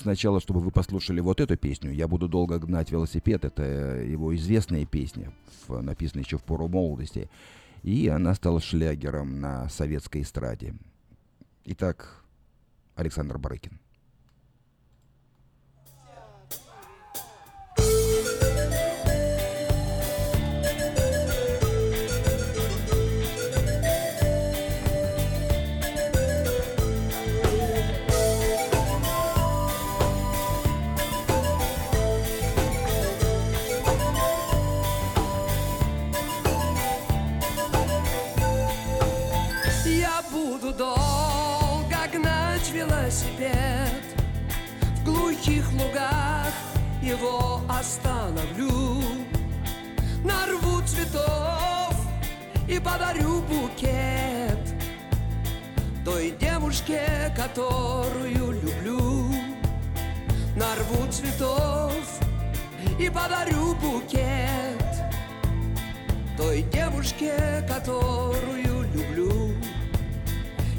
сначала, 0.00 0.40
чтобы 0.40 0.60
вы 0.60 0.70
послушали 0.70 1.20
вот 1.20 1.40
эту 1.40 1.56
песню. 1.56 1.92
«Я 1.92 2.08
буду 2.08 2.28
долго 2.28 2.58
гнать 2.58 2.90
велосипед». 2.90 3.44
Это 3.44 3.62
его 3.62 4.34
известная 4.36 4.84
песня, 4.86 5.32
написанная 5.68 6.24
еще 6.24 6.38
в 6.38 6.42
пору 6.42 6.68
молодости. 6.68 7.28
И 7.82 8.08
она 8.08 8.34
стала 8.34 8.60
шлягером 8.60 9.40
на 9.40 9.68
советской 9.68 10.22
эстраде. 10.22 10.74
Итак, 11.64 12.24
Александр 12.94 13.38
Барыкин. 13.38 13.78
Велосипед. 42.74 44.02
В 44.96 45.04
глухих 45.04 45.70
лугах 45.72 46.52
его 47.02 47.60
остановлю. 47.68 49.00
Нарву 50.24 50.82
цветов 50.86 51.94
и 52.66 52.78
подарю 52.78 53.42
букет 53.42 54.58
Той 56.04 56.34
девушке, 56.40 57.32
которую 57.36 58.52
люблю. 58.52 59.30
Нарву 60.56 61.10
цветов 61.12 61.94
и 62.98 63.08
подарю 63.08 63.74
букет 63.76 64.84
той 66.36 66.62
девушке, 66.62 67.64
которую 67.68 68.82
люблю. 68.92 69.54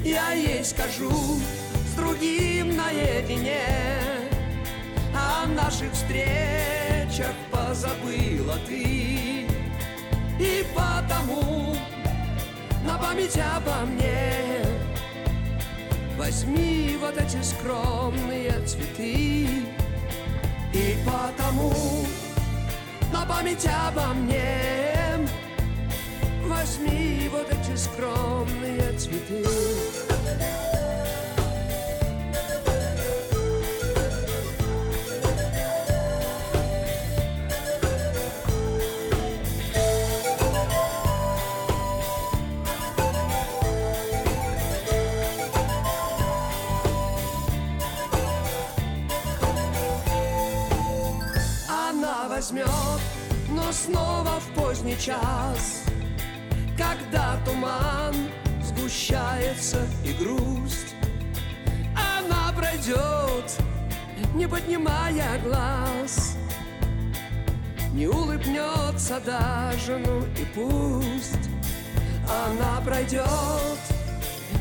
Я 0.04 0.32
ей 0.32 0.64
скажу 0.64 1.10
другим 1.96 2.76
наедине. 2.76 3.62
О 5.14 5.46
наших 5.46 5.92
встречах 5.92 7.34
позабыла 7.50 8.58
ты. 8.66 9.46
И 10.38 10.66
потому 10.74 11.74
на 12.84 12.98
память 12.98 13.38
обо 13.38 13.86
мне 13.86 14.62
Возьми 16.18 16.98
вот 17.00 17.16
эти 17.16 17.42
скромные 17.42 18.52
цветы. 18.66 19.48
И 20.74 20.96
потому 21.06 21.72
на 23.12 23.24
память 23.24 23.66
обо 23.86 24.08
мне 24.14 25.26
Возьми 26.46 27.30
вот 27.32 27.50
эти 27.50 27.76
скромные 27.76 28.92
цветы 28.98 30.65
но 53.66 53.72
снова 53.72 54.38
в 54.38 54.54
поздний 54.54 54.96
час 54.96 55.82
Когда 56.78 57.36
туман 57.44 58.14
сгущается 58.62 59.86
и 60.04 60.12
грусть. 60.12 60.94
Она 61.94 62.52
пройдет, 62.56 63.58
не 64.34 64.46
поднимая 64.46 65.40
глаз 65.44 66.36
Не 67.92 68.06
улыбнется 68.06 69.20
даже, 69.24 69.98
ну 69.98 70.20
и 70.40 70.44
пусть. 70.54 71.50
Она 72.46 72.80
пройдет, 72.84 73.80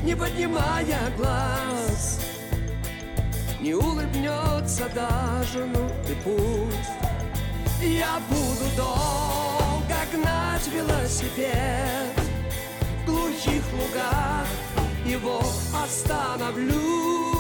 не 0.04 0.16
поднимая 0.16 1.12
глаз 1.18 2.22
не 3.66 3.74
улыбнется 3.74 4.88
даже, 4.94 5.66
ну 5.66 5.90
Я 7.86 8.20
буду 8.30 8.66
долго 8.76 9.96
гнать 10.12 10.68
велосипед 10.74 12.20
В 13.04 13.06
глухих 13.06 13.64
лугах. 13.74 14.48
Его 15.06 15.40
остановлю 15.84 17.35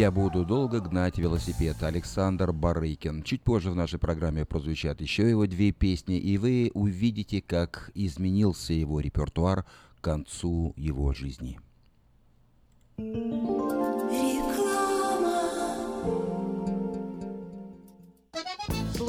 Я 0.00 0.10
буду 0.10 0.46
долго 0.46 0.80
гнать 0.80 1.18
велосипед. 1.18 1.82
Александр 1.82 2.52
Барыкин. 2.52 3.22
Чуть 3.22 3.42
позже 3.42 3.70
в 3.70 3.76
нашей 3.76 3.98
программе 3.98 4.46
прозвучат 4.46 5.02
еще 5.02 5.28
его 5.28 5.46
две 5.46 5.72
песни, 5.72 6.16
и 6.16 6.38
вы 6.38 6.70
увидите, 6.72 7.42
как 7.42 7.90
изменился 7.94 8.72
его 8.72 9.00
репертуар 9.00 9.66
к 10.00 10.02
концу 10.02 10.72
его 10.78 11.12
жизни. 11.12 11.60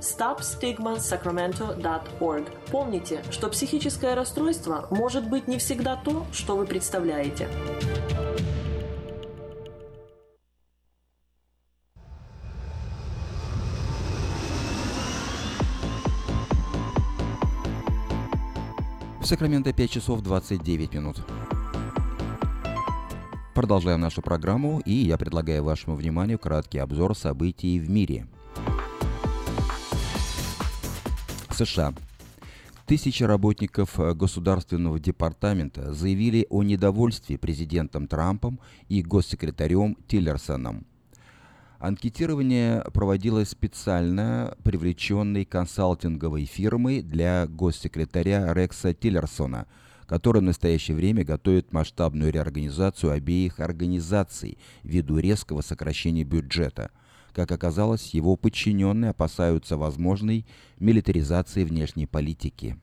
stopstigmasacramento.org. 0.00 2.44
Помните, 2.70 3.22
что 3.30 3.48
психическое 3.48 4.14
расстройство 4.14 4.86
может 4.90 5.28
быть 5.28 5.48
не 5.48 5.58
всегда 5.58 5.96
то, 5.96 6.24
что 6.32 6.56
вы 6.56 6.66
представляете. 6.66 7.48
В 19.26 19.28
Сакраменто 19.28 19.72
5 19.72 19.90
часов 19.90 20.22
29 20.22 20.94
минут. 20.94 21.16
Продолжаем 23.56 24.00
нашу 24.00 24.22
программу, 24.22 24.78
и 24.84 24.92
я 24.92 25.18
предлагаю 25.18 25.64
вашему 25.64 25.96
вниманию 25.96 26.38
краткий 26.38 26.78
обзор 26.78 27.16
событий 27.16 27.80
в 27.80 27.90
мире. 27.90 28.28
США. 31.56 31.94
Тысячи 32.84 33.24
работников 33.24 33.98
Государственного 33.98 35.00
департамента 35.00 35.92
заявили 35.94 36.46
о 36.50 36.62
недовольстве 36.62 37.38
президентом 37.38 38.06
Трампом 38.06 38.60
и 38.88 39.02
госсекретарем 39.02 39.96
Тиллерсоном. 40.06 40.86
Анкетирование 41.78 42.84
проводилось 42.92 43.50
специально 43.50 44.56
привлеченной 44.62 45.44
консалтинговой 45.44 46.44
фирмой 46.44 47.00
для 47.02 47.46
госсекретаря 47.46 48.52
Рекса 48.52 48.92
Тиллерсона, 48.92 49.66
который 50.06 50.40
в 50.40 50.44
настоящее 50.44 50.96
время 50.96 51.24
готовит 51.24 51.72
масштабную 51.72 52.32
реорганизацию 52.32 53.12
обеих 53.12 53.60
организаций 53.60 54.58
ввиду 54.82 55.18
резкого 55.18 55.62
сокращения 55.62 56.22
бюджета– 56.24 56.90
как 57.36 57.52
оказалось, 57.52 58.14
его 58.14 58.34
подчиненные 58.34 59.10
опасаются 59.10 59.76
возможной 59.76 60.46
милитаризации 60.80 61.64
внешней 61.64 62.06
политики. 62.06 62.78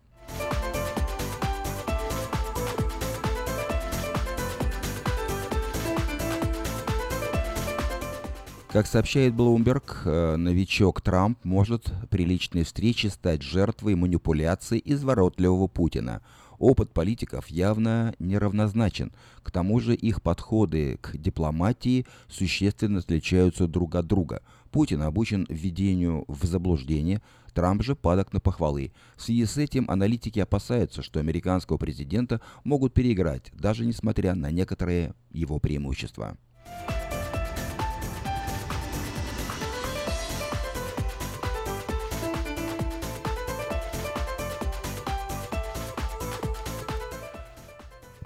Как 8.72 8.86
сообщает 8.86 9.34
Bloomberg, 9.34 9.84
э, 10.06 10.36
новичок 10.36 11.02
Трамп 11.02 11.44
может 11.44 11.92
при 12.12 12.24
личной 12.24 12.64
встрече 12.64 13.10
стать 13.10 13.42
жертвой 13.42 13.96
манипуляций 13.96 14.80
изворотливого 14.86 15.66
Путина– 15.66 16.22
Опыт 16.64 16.94
политиков 16.94 17.48
явно 17.48 18.16
неравнозначен. 18.20 19.12
К 19.44 19.52
тому 19.52 19.82
же 19.82 19.96
их 19.96 20.22
подходы 20.22 20.98
к 21.02 21.18
дипломатии 21.18 22.06
существенно 22.30 23.00
отличаются 23.00 23.68
друг 23.68 23.96
от 23.96 24.08
друга. 24.08 24.42
Путин 24.72 25.02
обучен 25.02 25.46
введению 25.50 26.24
в 26.30 26.46
заблуждение, 26.46 27.22
Трамп 27.54 27.84
же 27.84 27.98
падок 27.98 28.32
на 28.32 28.40
похвалы. 28.40 28.94
В 29.18 29.24
связи 29.24 29.46
с 29.46 29.58
этим 29.58 29.92
аналитики 29.92 30.40
опасаются, 30.40 31.02
что 31.02 31.20
американского 31.20 31.76
президента 31.78 32.40
могут 32.64 32.94
переиграть, 32.94 33.52
даже 33.54 33.86
несмотря 33.86 34.34
на 34.34 34.50
некоторые 34.50 35.16
его 35.32 35.60
преимущества. 35.60 36.38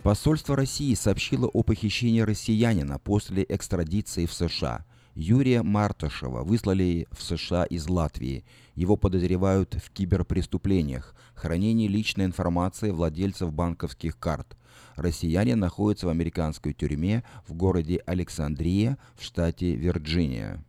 Посольство 0.07 0.55
России 0.55 0.93
сообщило 0.93 1.47
о 1.47 1.63
похищении 1.63 2.21
россиянина 2.21 2.97
после 2.97 3.45
экстрадиции 3.49 4.25
в 4.25 4.31
США. 4.31 4.85
Юрия 5.15 5.63
Мартышева 5.63 6.45
выслали 6.45 7.09
в 7.11 7.21
США 7.21 7.65
из 7.65 7.89
Латвии. 7.89 8.45
Его 8.73 8.95
подозревают 8.95 9.73
в 9.73 9.91
киберпреступлениях, 9.91 11.13
хранении 11.35 11.89
личной 11.89 12.23
информации 12.23 12.91
владельцев 12.91 13.51
банковских 13.51 14.17
карт. 14.17 14.55
Россиянин 14.95 15.59
находится 15.59 16.07
в 16.07 16.09
американской 16.09 16.71
тюрьме 16.71 17.25
в 17.45 17.53
городе 17.53 18.01
Александрия 18.05 18.97
в 19.17 19.23
штате 19.25 19.75
Вирджиния. 19.75 20.63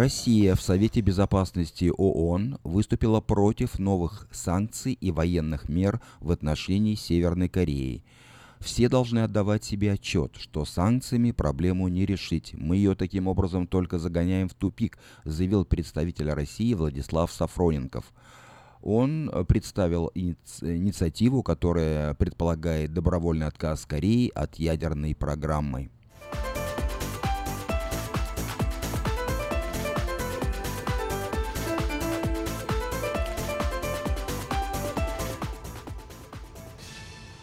Россия 0.00 0.54
в 0.54 0.62
Совете 0.62 1.02
Безопасности 1.02 1.92
ООН 1.94 2.56
выступила 2.64 3.20
против 3.20 3.78
новых 3.78 4.28
санкций 4.30 4.94
и 4.94 5.10
военных 5.10 5.68
мер 5.68 6.00
в 6.20 6.30
отношении 6.30 6.94
Северной 6.94 7.50
Кореи. 7.50 8.02
Все 8.60 8.88
должны 8.88 9.18
отдавать 9.18 9.62
себе 9.62 9.92
отчет, 9.92 10.36
что 10.38 10.64
санкциями 10.64 11.32
проблему 11.32 11.88
не 11.88 12.06
решить. 12.06 12.54
Мы 12.54 12.76
ее 12.76 12.94
таким 12.94 13.26
образом 13.26 13.66
только 13.66 13.98
загоняем 13.98 14.48
в 14.48 14.54
тупик, 14.54 14.96
заявил 15.24 15.66
представитель 15.66 16.30
России 16.30 16.72
Владислав 16.72 17.30
Сафроненков. 17.30 18.10
Он 18.80 19.30
представил 19.46 20.10
инициативу, 20.14 21.42
которая 21.42 22.14
предполагает 22.14 22.94
добровольный 22.94 23.48
отказ 23.48 23.84
Кореи 23.84 24.32
от 24.34 24.54
ядерной 24.54 25.14
программы. 25.14 25.90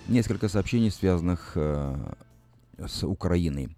Несколько 0.08 0.48
сообщений, 0.48 0.90
связанных 0.90 1.52
э, 1.56 1.96
с 2.78 3.04
Украиной. 3.06 3.77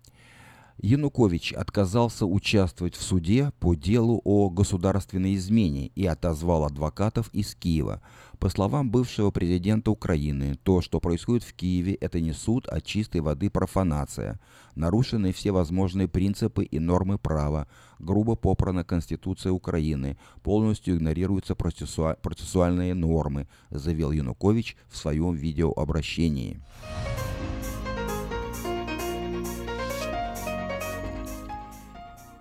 Янукович 0.82 1.52
отказался 1.52 2.26
участвовать 2.26 2.96
в 2.96 3.02
суде 3.02 3.52
по 3.60 3.76
делу 3.76 4.22
о 4.24 4.50
государственной 4.50 5.36
измене 5.36 5.88
и 5.88 6.06
отозвал 6.06 6.64
адвокатов 6.64 7.30
из 7.34 7.54
Киева. 7.54 8.02
По 8.40 8.48
словам 8.48 8.90
бывшего 8.90 9.32
президента 9.32 9.92
Украины, 9.92 10.58
то, 10.64 10.80
что 10.80 11.02
происходит 11.02 11.44
в 11.44 11.54
Киеве, 11.54 11.96
это 11.96 12.22
не 12.22 12.32
суд, 12.32 12.66
а 12.70 12.80
чистой 12.80 13.20
воды 13.20 13.50
профанация. 13.50 14.40
Нарушены 14.76 15.34
все 15.34 15.52
возможные 15.52 16.08
принципы 16.08 16.64
и 16.64 16.80
нормы 16.80 17.18
права, 17.18 17.68
грубо 18.00 18.36
попрана 18.36 18.86
Конституция 18.86 19.52
Украины, 19.52 20.18
полностью 20.44 20.96
игнорируются 20.96 21.56
процессуальные 21.56 22.94
нормы, 22.94 23.50
заявил 23.70 24.14
Янукович 24.14 24.78
в 24.88 24.96
своем 24.96 25.36
видеообращении. 25.36 26.62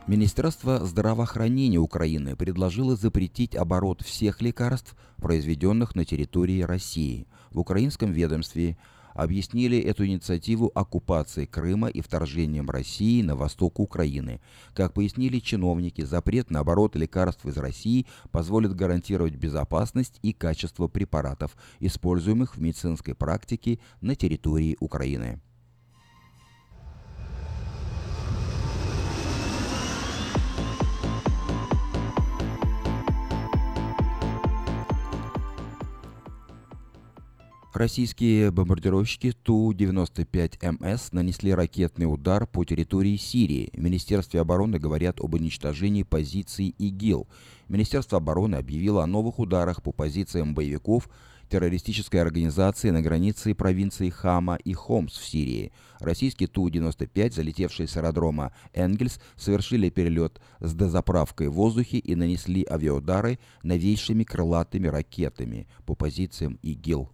Министерство 0.09 0.87
здравоохранения 0.87 1.77
Украины 1.77 2.35
предложило 2.35 2.97
запретить 2.97 3.55
оборот 3.55 4.01
всех 4.01 4.41
лекарств, 4.41 4.97
произведенных 5.19 5.95
на 5.95 6.07
территории 6.07 6.63
России. 6.63 7.27
В 7.51 7.59
украинском 7.61 8.11
ведомстве 8.13 8.79
объяснили 9.13 9.79
эту 9.79 10.07
инициативу 10.07 10.73
оккупацией 10.75 11.47
Крыма 11.47 11.89
и 11.89 12.01
вторжением 12.01 12.71
России 12.71 13.21
на 13.21 13.37
восток 13.37 13.81
Украины. 13.81 14.41
Как 14.73 14.95
пояснили 14.95 15.41
чиновники, 15.41 16.01
запрет 16.01 16.51
на 16.51 16.61
оборот 16.61 16.97
лекарств 16.97 17.45
из 17.45 17.59
России 17.59 18.07
позволит 18.31 18.75
гарантировать 18.75 19.35
безопасность 19.35 20.21
и 20.23 20.33
качество 20.33 20.89
препаратов, 20.89 21.55
используемых 21.81 22.57
в 22.57 22.63
медицинской 22.63 23.15
практике 23.15 23.79
на 24.01 24.15
территории 24.15 24.79
Украины. 24.81 25.43
Российские 37.79 38.51
бомбардировщики 38.51 39.31
Ту-95МС 39.31 41.11
нанесли 41.13 41.55
ракетный 41.55 42.13
удар 42.13 42.45
по 42.45 42.65
территории 42.65 43.17
Сирии. 43.17 43.71
В 43.73 43.79
Министерстве 43.79 44.41
обороны 44.41 44.81
говорят 44.81 45.21
об 45.21 45.35
уничтожении 45.35 46.03
позиций 46.03 46.75
ИГИЛ. 46.77 47.29
Министерство 47.69 48.19
обороны 48.19 48.57
объявило 48.57 49.05
о 49.05 49.07
новых 49.07 49.39
ударах 49.39 49.81
по 49.81 49.93
позициям 49.93 50.57
боевиков 50.57 51.09
террористической 51.49 52.21
организации 52.21 52.91
на 52.91 53.01
границе 53.01 53.55
провинций 53.55 54.11
Хама 54.11 54.57
и 54.57 54.73
Хомс 54.73 55.13
в 55.13 55.25
Сирии. 55.25 55.71
Российские 56.01 56.49
Ту-95, 56.49 57.33
залетевшие 57.33 57.87
с 57.87 57.97
аэродрома 57.97 58.53
Энгельс, 58.75 59.21
совершили 59.37 59.89
перелет 59.89 60.41
с 60.59 60.75
дозаправкой 60.75 61.47
в 61.47 61.53
воздухе 61.53 61.99
и 61.99 62.17
нанесли 62.17 62.67
авиаудары 62.69 63.39
новейшими 63.63 64.25
крылатыми 64.25 64.89
ракетами 64.89 65.69
по 65.87 65.95
позициям 65.95 66.59
ИГИЛ. 66.63 67.13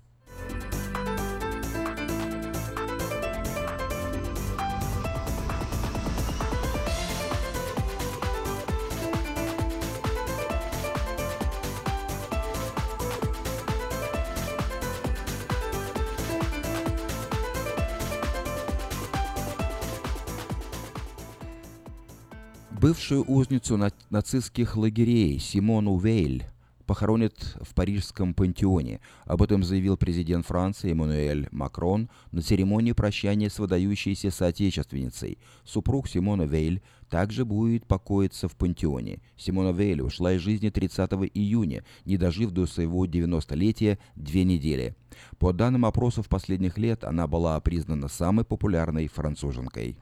Бывшую 22.84 23.24
узницу 23.26 23.80
нацистских 24.10 24.76
лагерей 24.76 25.38
Симону 25.38 25.96
Вейль 25.96 26.44
похоронят 26.86 27.56
в 27.60 27.74
парижском 27.74 28.34
пантеоне. 28.34 29.00
Об 29.24 29.42
этом 29.42 29.62
заявил 29.62 29.96
президент 29.96 30.46
Франции 30.46 30.92
Эммануэль 30.92 31.48
Макрон 31.50 32.08
на 32.32 32.42
церемонии 32.42 32.92
прощания 32.92 33.48
с 33.48 33.58
выдающейся 33.58 34.30
соотечественницей. 34.30 35.38
Супруг 35.64 36.08
Симона 36.08 36.42
Вейль 36.42 36.82
также 37.08 37.44
будет 37.44 37.86
покоиться 37.86 38.48
в 38.48 38.56
пантеоне. 38.56 39.20
Симона 39.36 39.70
Вейль 39.70 40.02
ушла 40.02 40.32
из 40.32 40.40
жизни 40.40 40.70
30 40.70 41.10
июня, 41.34 41.84
не 42.04 42.16
дожив 42.16 42.50
до 42.50 42.66
своего 42.66 43.06
90-летия 43.06 43.98
две 44.16 44.44
недели. 44.44 44.96
По 45.38 45.52
данным 45.52 45.84
опросов 45.84 46.28
последних 46.28 46.78
лет, 46.78 47.04
она 47.04 47.26
была 47.26 47.60
признана 47.60 48.08
самой 48.08 48.44
популярной 48.44 49.06
француженкой. 49.08 49.96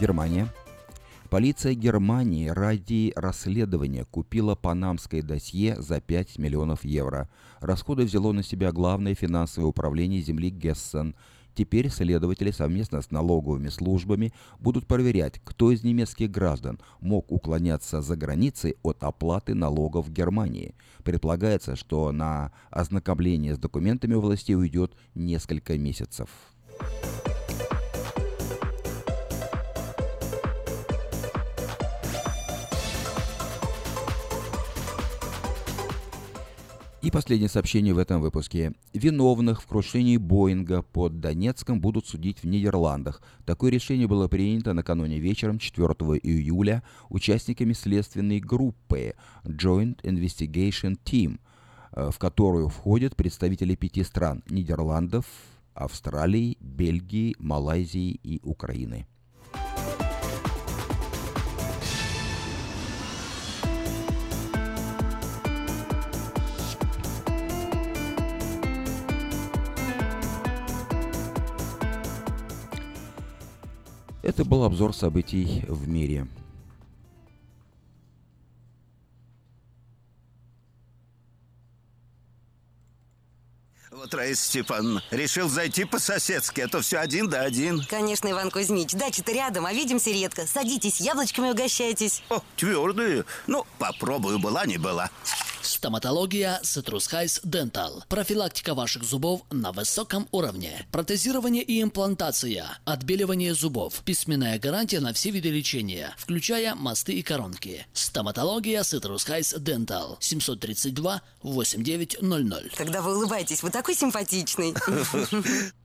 Германия. 0.00 0.48
Полиция 1.28 1.74
Германии 1.74 2.48
ради 2.48 3.12
расследования 3.14 4.06
купила 4.06 4.54
панамское 4.54 5.22
досье 5.22 5.80
за 5.80 6.00
5 6.00 6.38
миллионов 6.38 6.84
евро. 6.84 7.28
Расходы 7.60 8.04
взяло 8.04 8.32
на 8.32 8.42
себя 8.42 8.72
главное 8.72 9.14
финансовое 9.14 9.68
управление 9.68 10.22
земли 10.22 10.48
Гессен. 10.48 11.14
Теперь 11.54 11.90
следователи 11.90 12.50
совместно 12.50 13.02
с 13.02 13.10
налоговыми 13.10 13.68
службами 13.68 14.32
будут 14.58 14.86
проверять, 14.86 15.40
кто 15.44 15.70
из 15.70 15.84
немецких 15.84 16.30
граждан 16.30 16.80
мог 17.00 17.30
уклоняться 17.30 18.00
за 18.00 18.16
границей 18.16 18.76
от 18.82 19.02
оплаты 19.02 19.54
налогов 19.54 20.06
в 20.06 20.12
Германии. 20.12 20.74
Предполагается, 21.04 21.76
что 21.76 22.10
на 22.10 22.52
ознакомление 22.70 23.54
с 23.54 23.58
документами 23.58 24.14
у 24.14 24.20
властей 24.20 24.56
уйдет 24.56 24.94
несколько 25.14 25.76
месяцев. 25.76 26.30
И 37.02 37.10
последнее 37.10 37.48
сообщение 37.48 37.94
в 37.94 37.98
этом 37.98 38.20
выпуске. 38.20 38.74
Виновных 38.92 39.62
в 39.62 39.66
крушении 39.66 40.18
Боинга 40.18 40.82
под 40.82 41.18
Донецком 41.18 41.80
будут 41.80 42.06
судить 42.06 42.42
в 42.42 42.46
Нидерландах. 42.46 43.22
Такое 43.46 43.70
решение 43.70 44.06
было 44.06 44.28
принято 44.28 44.74
накануне 44.74 45.18
вечером 45.18 45.58
4 45.58 45.86
июля 46.22 46.82
участниками 47.08 47.72
следственной 47.72 48.40
группы 48.40 49.14
Joint 49.44 50.02
Investigation 50.02 50.98
Team, 51.02 51.40
э, 51.92 52.10
в 52.12 52.18
которую 52.18 52.68
входят 52.68 53.16
представители 53.16 53.76
пяти 53.76 54.04
стран– 54.04 54.42
Нидерландов, 54.50 55.24
Австралии, 55.72 56.58
Бельгии, 56.60 57.34
Малайзии 57.38 58.20
и 58.22 58.40
Украины. 58.42 59.06
Это 74.22 74.44
был 74.44 74.64
обзор 74.64 74.94
событий 74.94 75.64
в 75.66 75.88
мире. 75.88 76.26
Вот, 83.90 84.14
Раиса 84.14 84.44
Степановна, 84.44 85.02
решил 85.10 85.48
зайти 85.48 85.84
по-соседски, 85.84 86.62
а 86.62 86.68
то 86.68 86.80
все 86.80 86.98
один 86.98 87.28
да 87.28 87.42
один. 87.42 87.84
Конечно, 87.84 88.30
Иван 88.30 88.50
Кузьмич, 88.50 88.92
дача-то 88.92 89.32
рядом, 89.32 89.66
а 89.66 89.74
видимся 89.74 90.10
редко. 90.10 90.46
Садитесь, 90.46 91.00
яблочками 91.00 91.50
угощайтесь. 91.50 92.22
О, 92.30 92.40
твердые. 92.56 93.24
Ну, 93.46 93.66
попробую, 93.78 94.38
была 94.38 94.64
не 94.64 94.78
была. 94.78 95.10
Стоматология 95.62 96.60
Citrus 96.62 97.10
Heights 97.10 97.44
Dental. 97.44 98.02
Профилактика 98.08 98.74
ваших 98.74 99.04
зубов 99.04 99.42
на 99.50 99.72
высоком 99.72 100.28
уровне. 100.32 100.86
Протезирование 100.90 101.62
и 101.62 101.82
имплантация. 101.82 102.78
Отбеливание 102.84 103.54
зубов. 103.54 104.02
Письменная 104.04 104.58
гарантия 104.58 105.00
на 105.00 105.12
все 105.12 105.30
виды 105.30 105.50
лечения, 105.50 106.14
включая 106.16 106.74
мосты 106.74 107.12
и 107.12 107.22
коронки. 107.22 107.86
Стоматология 107.92 108.80
Citrus 108.82 109.28
Heights 109.28 109.58
Dental. 109.58 110.16
732 110.20 111.22
8900. 111.42 112.76
Когда 112.76 113.02
вы 113.02 113.16
улыбаетесь, 113.16 113.62
вы 113.62 113.70
такой 113.70 113.94
симпатичный. 113.94 114.74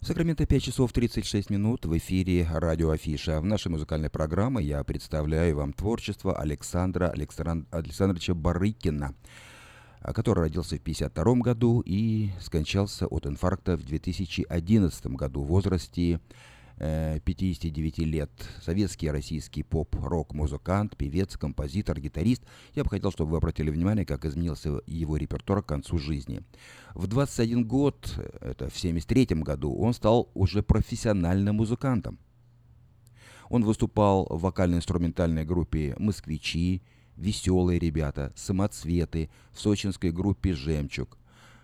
Сакраменто 0.00 0.46
5 0.46 0.62
часов 0.62 0.92
36 0.92 1.50
минут 1.50 1.84
в 1.84 1.98
эфире 1.98 2.48
радио 2.52 2.90
Афиша. 2.90 3.40
В 3.40 3.44
нашей 3.44 3.68
музыкальной 3.68 4.08
программе 4.08 4.64
я 4.64 4.84
представляю 4.84 5.56
вам 5.56 5.72
творчество 5.72 6.38
Александра 6.38 7.08
Александ... 7.08 7.66
Александровича 7.74 8.34
Барыкина, 8.34 9.16
который 10.00 10.44
родился 10.44 10.76
в 10.76 10.80
1952 10.80 11.34
году 11.42 11.82
и 11.84 12.30
скончался 12.40 13.08
от 13.08 13.26
инфаркта 13.26 13.76
в 13.76 13.84
2011 13.84 15.06
году 15.08 15.42
в 15.42 15.48
возрасте 15.48 16.20
59 16.78 17.98
лет. 17.98 18.30
Советский 18.62 19.10
российский 19.10 19.62
поп-рок 19.62 20.32
музыкант, 20.32 20.96
певец, 20.96 21.36
композитор, 21.36 22.00
гитарист. 22.00 22.44
Я 22.74 22.84
бы 22.84 22.90
хотел, 22.90 23.10
чтобы 23.10 23.32
вы 23.32 23.36
обратили 23.38 23.70
внимание, 23.70 24.06
как 24.06 24.24
изменился 24.24 24.80
его 24.86 25.16
репертуар 25.16 25.62
к 25.62 25.66
концу 25.66 25.98
жизни. 25.98 26.42
В 26.94 27.06
21 27.06 27.66
год, 27.66 28.14
это 28.40 28.70
в 28.70 28.78
73 28.78 29.26
году, 29.42 29.74
он 29.74 29.92
стал 29.92 30.30
уже 30.34 30.62
профессиональным 30.62 31.56
музыкантом. 31.56 32.18
Он 33.50 33.64
выступал 33.64 34.26
в 34.30 34.42
вокально-инструментальной 34.42 35.44
группе 35.44 35.96
«Москвичи», 35.98 36.82
«Веселые 37.16 37.80
ребята», 37.80 38.32
«Самоцветы», 38.36 39.30
в 39.50 39.60
сочинской 39.60 40.12
группе 40.12 40.52
«Жемчуг», 40.52 41.18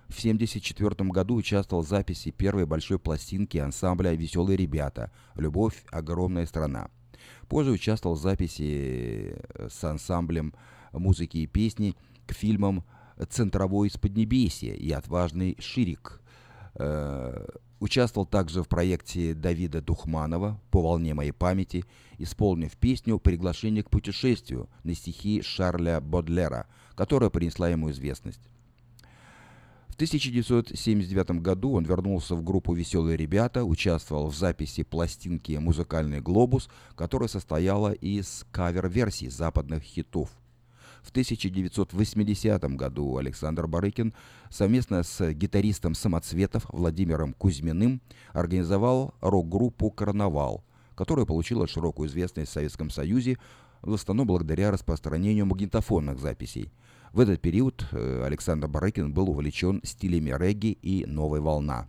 в 0.09 0.19
1974 0.19 1.11
году 1.11 1.37
участвовал 1.37 1.83
в 1.83 1.89
записи 1.89 2.31
первой 2.31 2.67
большой 2.67 2.99
пластинки 2.99 3.59
ансамбля 3.59 4.15
«Веселые 4.15 4.57
ребята. 4.57 5.11
Любовь. 5.35 5.85
Огромная 5.91 6.47
страна». 6.47 6.91
Позже 7.49 7.71
участвовал 7.71 8.17
в 8.17 8.21
записи 8.21 9.37
э, 9.37 9.69
с 9.71 9.83
ансамблем 9.85 10.55
музыки 10.93 11.39
и 11.39 11.47
песни 11.47 11.95
к 12.27 12.33
фильмам 12.33 12.85
«Центровой 13.29 13.89
из 13.89 13.97
Поднебесья» 13.97 14.75
и 14.75 14.91
«Отважный 14.91 15.57
Ширик». 15.59 16.21
Э, 16.75 17.47
участвовал 17.81 18.27
также 18.27 18.63
в 18.63 18.69
проекте 18.69 19.35
Давида 19.35 19.81
Духманова 19.83 20.61
«По 20.71 20.83
волне 20.83 21.15
моей 21.15 21.33
памяти», 21.33 21.85
исполнив 22.19 22.77
песню 22.77 23.19
«Приглашение 23.19 23.83
к 23.83 23.91
путешествию» 23.91 24.69
на 24.83 24.95
стихи 24.95 25.43
Шарля 25.43 26.01
Бодлера, 26.01 26.67
которая 26.95 27.31
принесла 27.31 27.69
ему 27.69 27.91
известность. 27.91 28.49
В 29.95 29.97
1979 29.97 31.41
году 31.41 31.75
он 31.75 31.85
вернулся 31.85 32.35
в 32.35 32.43
группу 32.43 32.75
«Веселые 32.75 33.17
ребята», 33.17 33.63
участвовал 33.63 34.27
в 34.27 34.37
записи 34.37 34.83
пластинки 34.83 35.53
«Музыкальный 35.53 36.21
глобус», 36.21 36.69
которая 36.97 37.29
состояла 37.29 37.93
из 37.93 38.45
кавер-версий 38.51 39.29
западных 39.29 39.85
хитов. 39.85 40.31
В 41.05 41.11
1980 41.11 42.65
году 42.75 43.19
Александр 43.19 43.69
Барыкин 43.69 44.15
совместно 44.51 45.05
с 45.05 45.33
гитаристом 45.33 45.95
самоцветов 45.95 46.67
Владимиром 46.71 47.33
Кузьминым 47.33 48.01
организовал 48.33 49.15
рок-группу 49.21 49.93
«Карнавал», 49.93 50.65
которая 50.97 51.25
получила 51.25 51.69
широкую 51.69 52.09
известность 52.09 52.51
в 52.51 52.55
Советском 52.55 52.91
Союзе, 52.91 53.39
в 53.85 53.95
основном 53.95 54.27
благодаря 54.27 54.71
распространению 54.71 55.47
магнитофонных 55.47 56.19
записей– 56.19 56.73
в 57.15 57.21
этот 57.21 57.41
период 57.41 57.87
э, 57.93 58.25
Александр 58.27 58.67
Барыкин 58.67 59.13
был 59.13 59.31
увлечен 59.31 59.81
стилями 59.85 60.35
регги 60.37 60.77
и 60.83 61.07
новой 61.07 61.39
волна. 61.39 61.87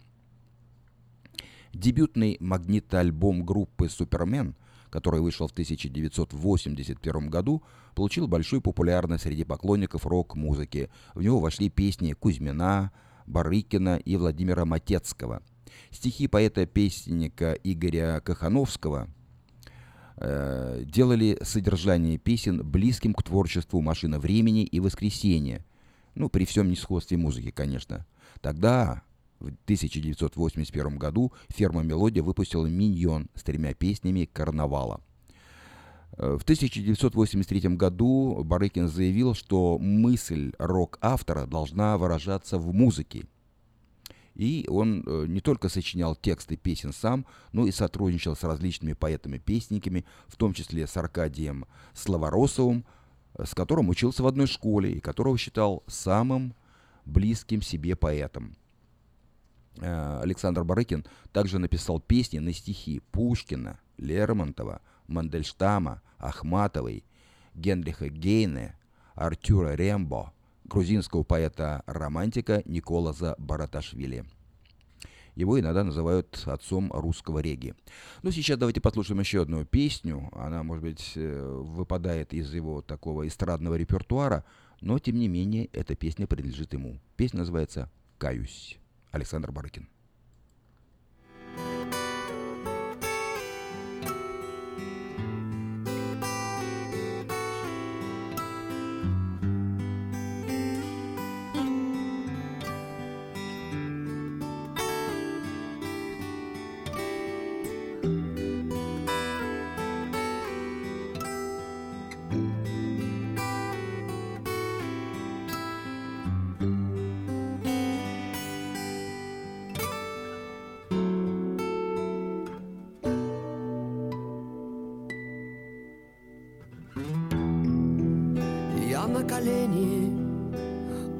Дебютный 1.74 2.38
магнитоальбом 2.40 3.44
группы 3.44 3.90
«Супермен», 3.90 4.56
который 4.92 5.22
вышел 5.22 5.48
в 5.48 5.52
1981 5.52 7.30
году, 7.32 7.64
получил 7.96 8.28
большую 8.28 8.62
популярность 8.62 9.24
среди 9.24 9.44
поклонников 9.44 10.06
рок-музыки. 10.06 10.92
В 11.16 11.24
него 11.24 11.40
вошли 11.40 11.72
песни 11.72 12.14
Кузьмина, 12.14 12.92
Барыкина 13.26 13.98
и 13.98 14.18
Владимира 14.18 14.64
Матецкого. 14.64 15.42
Стихи 15.90 16.28
поэта-песенника 16.28 17.54
Игоря 17.64 18.20
Кахановского– 18.20 19.08
э, 20.18 20.84
делали 20.86 21.38
содержание 21.42 22.18
песен 22.18 22.62
близким 22.64 23.14
к 23.14 23.24
творчеству 23.24 23.82
«Машина 23.82 24.20
времени» 24.20 24.64
и 24.64 24.80
«Воскресенье». 24.80 25.66
Ну, 26.16 26.30
при 26.30 26.46
всем 26.46 26.70
несходстве 26.70 27.18
музыки, 27.18 27.52
конечно. 27.52 28.06
Тогда, 28.42 29.02
в 29.40 29.48
1981 29.48 30.98
году, 30.98 31.34
ферма 31.50 31.84
«Мелодия» 31.84 32.24
выпустила 32.24 32.68
«Миньон» 32.68 33.28
с 33.36 33.44
тремя 33.44 33.74
песнями 33.74 34.30
«Карнавала». 34.32 35.02
Э, 36.18 36.38
в 36.40 36.44
1983 36.44 37.76
году 37.76 38.42
Барыкин 38.44 38.88
заявил, 38.88 39.34
что 39.34 39.78
мысль 39.78 40.54
рок-автора 40.58 41.46
должна 41.46 41.98
выражаться 41.98 42.58
в 42.58 42.74
музыке– 42.74 43.26
и 44.36 44.68
он 44.70 45.04
э, 45.06 45.26
не 45.28 45.40
только 45.40 45.70
сочинял 45.70 46.16
тексты 46.16 46.58
песен 46.58 46.94
сам, 46.94 47.26
но 47.54 47.66
и 47.66 47.72
сотрудничал 47.72 48.36
с 48.36 48.44
различными 48.44 48.94
поэтами-песниками, 48.94 50.06
в 50.28 50.36
том 50.36 50.54
числе 50.54 50.86
с 50.86 50.96
Аркадием 50.98 51.66
Славоросовым, 51.94 52.86
с 53.42 53.56
которым 53.56 53.90
учился 53.90 54.24
в 54.24 54.28
одной 54.28 54.48
школе 54.48 54.92
и 54.92 55.00
которого 55.00 55.38
считал 55.38 55.84
самым 55.88 56.54
близким 57.06 57.62
себе 57.62 57.96
поэтом. 57.96 58.58
Э, 59.78 60.20
Александр 60.22 60.64
Барыкин 60.64 61.06
также 61.32 61.58
написал 61.58 62.00
песни 62.00 62.40
на 62.40 62.54
стихи 62.54 63.02
Пушкина, 63.12 63.80
Лермонтова, 63.98 64.82
Мандельштама, 65.08 66.02
Ахматовой, 66.18 67.06
Генриха 67.54 68.10
Гейне, 68.10 68.78
Артюра 69.14 69.76
Рембо, 69.76 70.34
грузинского 70.66 71.24
поэта-романтика 71.24 72.62
Николаза 72.66 73.36
Бараташвили. 73.38 74.26
Его 75.36 75.60
иногда 75.60 75.84
называют 75.84 76.44
отцом 76.46 76.92
русского 76.94 77.40
реги. 77.40 77.76
Ну, 78.24 78.32
сейчас 78.32 78.58
давайте 78.58 78.80
послушаем 78.80 79.20
еще 79.20 79.42
одну 79.42 79.66
песню. 79.66 80.30
Она, 80.34 80.64
может 80.64 80.84
быть, 80.84 81.12
э, 81.16 81.62
выпадает 81.62 82.34
из 82.34 82.54
его 82.54 82.82
такого 82.82 83.28
эстрадного 83.28 83.76
репертуара, 83.76 84.46
но, 84.80 84.98
тем 84.98 85.18
не 85.18 85.28
менее, 85.28 85.66
эта 85.74 85.96
песня 85.96 86.26
принадлежит 86.26 86.72
ему. 86.74 87.00
Песня 87.18 87.40
называется 87.40 87.92
«Каюсь». 88.18 88.78
Александр 89.12 89.52
Барыкин. 89.52 89.90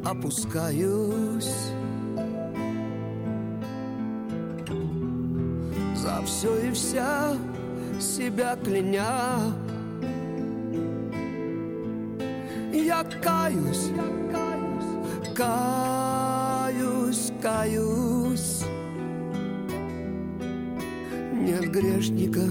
Опускаюсь. 0.06 1.52
За 5.96 6.22
все 6.26 6.68
и 6.68 6.72
вся 6.72 7.36
себя 8.00 8.56
кляня. 8.64 9.54
Я 12.74 13.04
каюсь, 13.22 13.92
каюсь, 15.36 17.32
каюсь. 17.42 18.64
Нет 21.34 21.72
грешника 21.72 22.42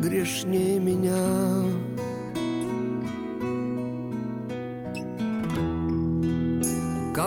грешнее 0.00 0.80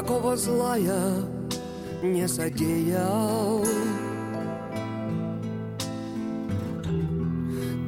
Какого 0.05 0.35
зла 0.35 0.75
я 0.75 1.13
не 2.01 2.27
содеял, 2.27 3.65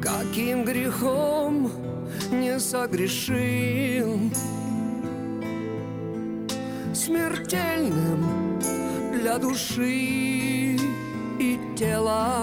Каким 0.02 0.64
грехом 0.64 1.70
не 2.32 2.58
согрешил, 2.58 4.32
Смертельным 6.94 8.62
для 9.12 9.38
души 9.38 10.78
и 11.38 11.60
тела. 11.76 12.35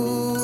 Каюсь, 0.00 0.39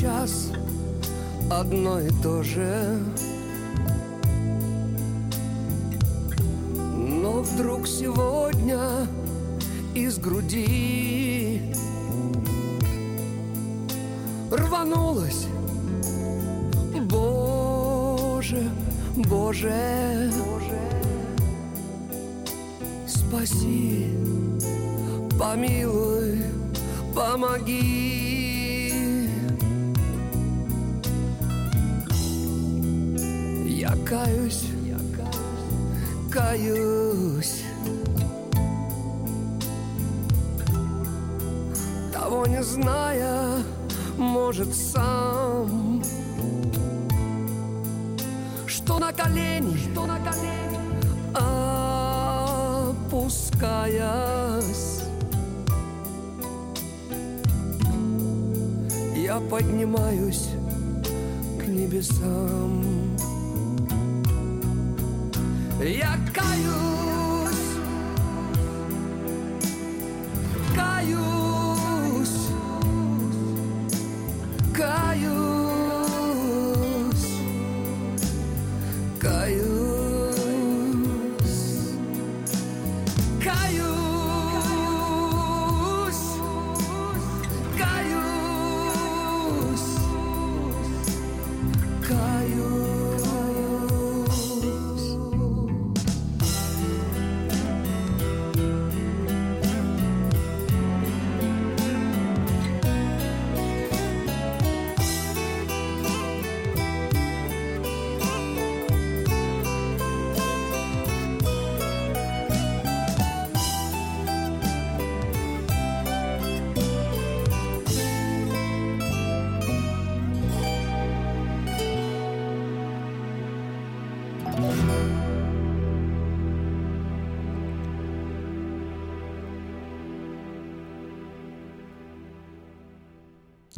час 0.00 0.50
одно 1.50 2.00
и 2.00 2.08
то 2.22 2.42
же 2.42 2.98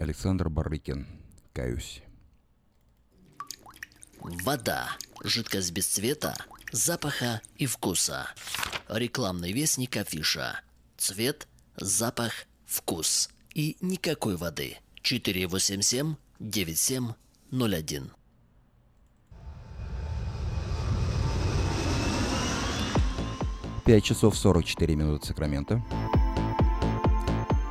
Александр 0.03 0.49
Барыкин. 0.49 1.07
Каюсь. 1.53 2.03
Вода. 4.19 4.97
Жидкость 5.23 5.71
без 5.71 5.87
цвета, 5.87 6.35
запаха 6.73 7.41
и 7.57 7.67
вкуса. 7.67 8.27
Рекламный 8.89 9.53
вестник 9.53 9.97
афиша. 9.97 10.61
Цвет, 10.97 11.47
запах, 11.77 12.33
вкус. 12.67 13.31
И 13.55 13.77
никакой 13.81 14.37
воды. 14.37 14.79
487 15.03 16.17
9701. 16.41 18.11
Пять 23.85 24.05
часов 24.05 24.37
44 24.37 24.97
минуты 24.97 25.27
Сакрамента. 25.27 25.81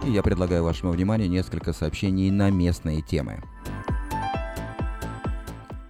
И 0.04 0.12
я 0.12 0.24
предлагаю 0.24 0.64
вашему 0.64 0.92
вниманию 0.92 1.30
несколько 1.30 1.74
сообщений 1.74 2.32
на 2.32 2.50
местные 2.50 3.02
темы. 3.02 3.44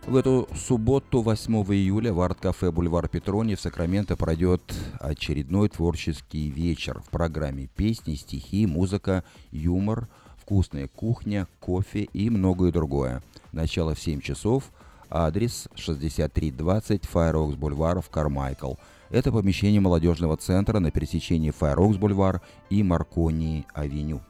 В 0.06 0.18
эту 0.18 0.50
субботу, 0.54 1.22
8 1.22 1.54
июля, 1.74 2.12
в 2.12 2.20
арт-кафе 2.20 2.72
«Бульвар 2.72 3.08
Петрони» 3.08 3.56
в 3.56 3.62
Сакраменто 3.62 4.18
пройдет 4.18 4.62
очередной 5.00 5.70
творческий 5.70 6.50
вечер 6.50 7.00
в 7.00 7.10
программе 7.10 7.68
песни, 7.68 8.16
стихи, 8.16 8.66
музыка, 8.66 9.24
юмор, 9.52 10.10
вкусная 10.36 10.90
кухня, 10.90 11.48
кофе 11.62 12.02
и 12.12 12.30
многое 12.30 12.74
другое. 12.74 13.24
Начало 13.54 13.96
в 13.96 14.02
7 14.02 14.20
часов, 14.20 14.66
адрес 15.12 15.68
6320 15.76 17.06
Fair 17.06 17.31
Oaks 17.31 17.56
Boulevard 17.56 18.02
в 18.02 18.10
Кармайкл. 18.10 18.76
Это 19.10 19.32
помещение 19.32 19.82
молодежного 19.82 20.38
центра 20.38 20.80
на 20.80 20.90
пересечении 20.90 21.52
Fair 21.52 21.75
Oaks 21.75 21.98
Boulevard 21.98 22.42
и 22.70 22.82
Маркони 22.82 23.68
Авеню. 23.74 24.22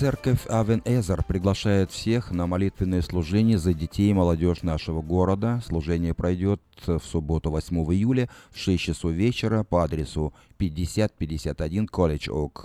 Церковь 0.00 0.46
Авен 0.48 0.80
Эзер 0.86 1.22
приглашает 1.22 1.90
всех 1.90 2.30
на 2.30 2.46
молитвенное 2.46 3.02
служение 3.02 3.58
за 3.58 3.74
детей 3.74 4.08
и 4.08 4.14
молодежь 4.14 4.62
нашего 4.62 5.02
города. 5.02 5.60
Служение 5.66 6.14
пройдет 6.14 6.62
в 6.86 7.00
субботу 7.00 7.50
8 7.50 7.76
июля 7.92 8.30
в 8.50 8.56
6 8.56 8.82
часов 8.82 9.12
вечера 9.12 9.62
по 9.62 9.84
адресу 9.84 10.32
5051 10.56 11.84
College 11.84 12.30
Oak 12.30 12.62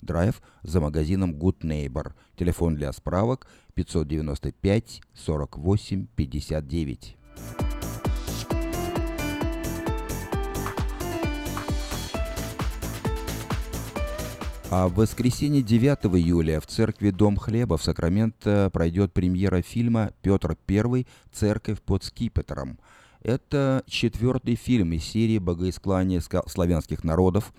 Драйв 0.00 0.40
за 0.62 0.80
магазином 0.80 1.32
Good 1.32 1.62
Neighbor. 1.62 2.12
Телефон 2.36 2.76
для 2.76 2.92
справок 2.92 3.48
595 3.74 5.00
48 5.12 6.06
59. 6.14 7.16
А 14.68 14.88
в 14.88 14.94
воскресенье 14.94 15.62
9 15.62 16.06
июля 16.16 16.60
в 16.60 16.66
церкви 16.66 17.10
Дом 17.10 17.36
Хлеба 17.36 17.76
в 17.76 17.84
Сакраменто 17.84 18.68
пройдет 18.72 19.12
премьера 19.12 19.62
фильма 19.62 20.10
«Петр 20.22 20.56
I. 20.68 21.06
Церковь 21.32 21.80
под 21.80 22.02
скипетром». 22.02 22.76
Это 23.22 23.84
четвертый 23.86 24.56
фильм 24.56 24.92
из 24.92 25.04
серии 25.04 25.38
богоисклания 25.38 26.20
славянских 26.20 27.04
народов. 27.04 27.54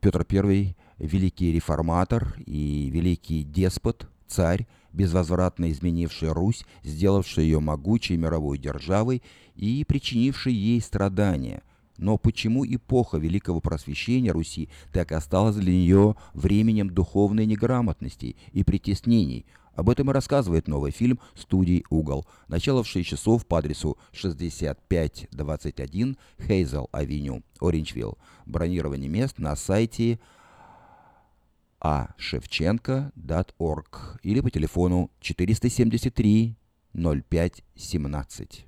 Петр 0.00 0.26
I– 0.28 0.74
великий 0.98 1.52
реформатор 1.52 2.34
и 2.44 2.90
великий 2.92 3.44
деспот, 3.44 4.08
царь, 4.26 4.66
безвозвратно 4.92 5.70
изменивший 5.70 6.32
Русь, 6.32 6.66
сделавший 6.82 7.44
ее 7.44 7.60
могучей 7.60 8.16
мировой 8.16 8.58
державой 8.58 9.22
и 9.54 9.84
причинивший 9.86 10.54
ей 10.54 10.80
страдания– 10.80 11.62
но 11.98 12.16
почему 12.18 12.66
эпоха 12.66 13.18
Великого 13.18 13.60
Просвещения 13.60 14.32
Руси 14.32 14.68
так 14.92 15.12
осталась 15.12 15.54
для 15.56 15.72
нее 15.72 16.16
временем 16.34 16.90
духовной 16.90 17.46
неграмотности 17.46 18.36
и 18.52 18.64
притеснений? 18.64 19.46
Об 19.74 19.88
этом 19.90 20.10
и 20.10 20.14
рассказывает 20.14 20.68
новый 20.68 20.90
фильм 20.90 21.20
студии 21.34 21.84
«Угол». 21.90 22.26
Начало 22.48 22.82
в 22.82 22.88
6 22.88 23.06
часов 23.06 23.46
по 23.46 23.58
адресу 23.58 23.98
6521 24.12 26.16
Хейзел 26.40 26.88
Авеню, 26.92 27.42
Ориндж-Вилл. 27.60 28.16
Бронирование 28.46 29.10
мест 29.10 29.38
на 29.38 29.54
сайте 29.54 30.18
ashevchenko.org 31.82 34.18
или 34.22 34.40
по 34.40 34.50
телефону 34.50 35.10
473 35.20 36.56
05 36.94 37.62
17. 37.76 38.66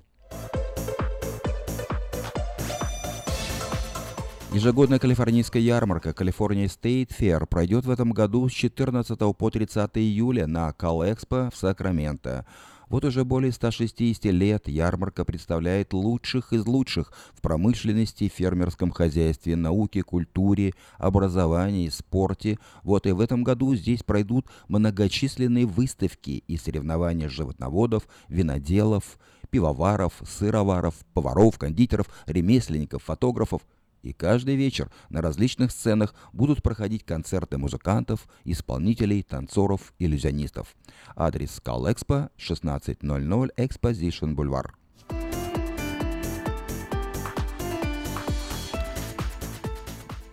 Ежегодная 4.51 4.97
калифорнийская 4.97 5.61
ярмарка 5.61 6.09
California 6.09 6.65
State 6.65 7.11
Fair 7.19 7.45
пройдет 7.45 7.85
в 7.85 7.91
этом 7.91 8.11
году 8.13 8.49
с 8.49 8.51
14 8.51 9.19
по 9.37 9.49
30 9.51 9.91
июля 9.97 10.47
на 10.47 10.73
Калэкспо 10.73 11.51
в 11.53 11.55
Сакраменто. 11.55 12.47
Вот 12.87 13.05
уже 13.05 13.25
более 13.25 13.51
160 13.51 14.25
лет 14.25 14.67
ярмарка 14.67 15.23
представляет 15.23 15.93
лучших 15.93 16.51
из 16.51 16.65
лучших 16.65 17.13
в 17.35 17.41
промышленности, 17.41 18.27
фермерском 18.27 18.89
хозяйстве, 18.89 19.55
науке, 19.55 20.01
культуре, 20.01 20.73
образовании, 20.97 21.89
спорте. 21.89 22.57
Вот 22.81 23.05
и 23.05 23.11
в 23.11 23.19
этом 23.19 23.43
году 23.43 23.75
здесь 23.75 24.01
пройдут 24.01 24.47
многочисленные 24.67 25.67
выставки 25.67 26.43
и 26.47 26.57
соревнования 26.57 27.29
животноводов, 27.29 28.07
виноделов, 28.27 29.19
пивоваров, 29.51 30.13
сыроваров, 30.27 30.95
поваров, 31.13 31.59
кондитеров, 31.59 32.07
ремесленников, 32.25 33.03
фотографов– 33.03 33.61
и 34.01 34.13
каждый 34.13 34.55
вечер 34.55 34.91
на 35.09 35.21
различных 35.21 35.71
сценах 35.71 36.13
будут 36.33 36.63
проходить 36.63 37.05
концерты 37.05 37.57
музыкантов, 37.57 38.27
исполнителей, 38.45 39.23
танцоров, 39.23 39.93
иллюзионистов. 39.99 40.75
Адрес 41.15 41.55
Скал 41.55 41.91
Экспо 41.91 42.29
1600 42.37 43.51
Exposition 43.57 44.35
Boulevard. 44.35 44.78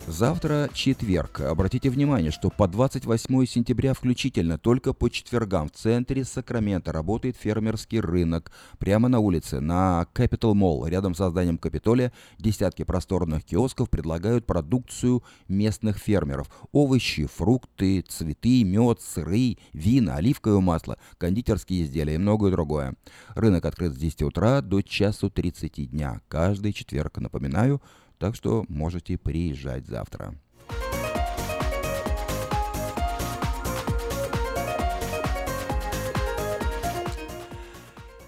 Завтра 0.07 0.69
четверг. 0.73 1.41
Обратите 1.41 1.89
внимание, 1.89 2.31
что 2.31 2.49
по 2.49 2.69
28 2.69 3.45
сентября 3.45 3.93
включительно 3.93 4.57
только 4.57 4.93
по 4.93 5.09
четвергам 5.09 5.67
в 5.67 5.73
центре 5.73 6.23
Сакрамента 6.23 6.93
работает 6.93 7.35
фермерский 7.35 7.99
рынок. 7.99 8.53
Прямо 8.79 9.09
на 9.09 9.19
улице, 9.19 9.59
на 9.59 10.07
Capital 10.13 10.53
Mall, 10.53 10.89
рядом 10.89 11.13
с 11.13 11.29
зданием 11.29 11.57
Капитолия, 11.57 12.13
десятки 12.39 12.83
просторных 12.83 13.43
киосков 13.43 13.89
предлагают 13.89 14.45
продукцию 14.45 15.23
местных 15.49 15.97
фермеров. 15.97 16.49
Овощи, 16.71 17.25
фрукты, 17.25 17.99
цветы, 17.99 18.63
мед, 18.63 19.01
сыры, 19.01 19.57
вина, 19.73 20.15
оливковое 20.15 20.61
масло, 20.61 20.97
кондитерские 21.17 21.83
изделия 21.83 22.15
и 22.15 22.17
многое 22.17 22.51
другое. 22.51 22.95
Рынок 23.35 23.65
открыт 23.65 23.93
с 23.93 23.97
10 23.97 24.21
утра 24.21 24.61
до 24.61 24.81
часу 24.81 25.29
30 25.29 25.91
дня. 25.91 26.21
Каждый 26.29 26.71
четверг, 26.71 27.17
напоминаю, 27.17 27.81
так 28.17 28.35
что 28.35 28.65
можете 28.67 29.17
приезжать 29.17 29.85
завтра. 29.85 30.35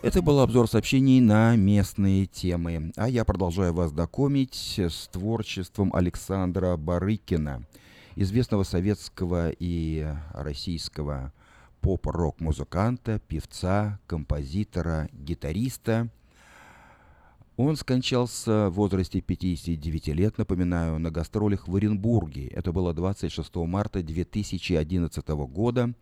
Это 0.02 0.22
был 0.22 0.40
обзор 0.40 0.70
сообщений 0.70 1.20
на 1.20 1.56
местные 1.58 2.26
темы. 2.26 2.94
А 2.96 3.10
я 3.10 3.26
продолжаю 3.26 3.74
вас 3.74 3.92
знакомить 3.92 4.80
с 4.80 5.08
творчеством 5.10 5.94
Александра 5.94 6.78
Барыкина, 6.78 7.66
известного 8.16 8.64
советского 8.64 9.52
и 9.52 10.08
российского 10.32 11.34
поп-рок-музыканта, 11.82 13.20
певца, 13.20 14.00
композитора, 14.08 15.10
гитариста– 15.12 16.10
он 17.60 17.76
скончался 17.76 18.70
в 18.70 18.76
возрасте 18.76 19.20
59 19.20 20.08
лет, 20.08 20.38
напоминаю, 20.38 20.98
на 20.98 21.12
гастролях 21.12 21.68
в 21.68 21.76
Оренбурге. 21.76 22.48
Это 22.48 22.72
было 22.72 22.94
26 22.94 23.54
марта 23.58 24.02
2011 24.02 25.28
года, 25.28 25.94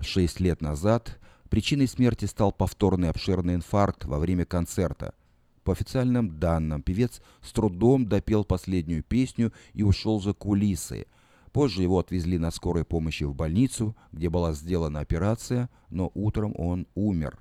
6 0.00 0.40
лет 0.40 0.60
назад. 0.60 1.20
Причиной 1.48 1.86
смерти 1.86 2.24
стал 2.24 2.50
повторный 2.50 3.10
обширный 3.10 3.54
инфаркт 3.54 4.06
во 4.06 4.18
время 4.18 4.44
концерта. 4.44 5.14
По 5.62 5.70
официальным 5.72 6.40
данным, 6.40 6.82
певец 6.82 7.22
с 7.42 7.52
трудом 7.52 8.08
допел 8.08 8.44
последнюю 8.44 9.04
песню 9.04 9.52
и 9.74 9.84
ушел 9.84 10.20
за 10.20 10.32
кулисы. 10.32 11.06
Позже 11.52 11.82
его 11.82 12.00
отвезли 12.00 12.38
на 12.38 12.50
скорой 12.50 12.84
помощи 12.84 13.22
в 13.22 13.36
больницу, 13.36 13.96
где 14.10 14.28
была 14.28 14.52
сделана 14.52 14.98
операция, 14.98 15.70
но 15.90 16.10
утром 16.14 16.54
он 16.56 16.88
умер. 16.96 17.38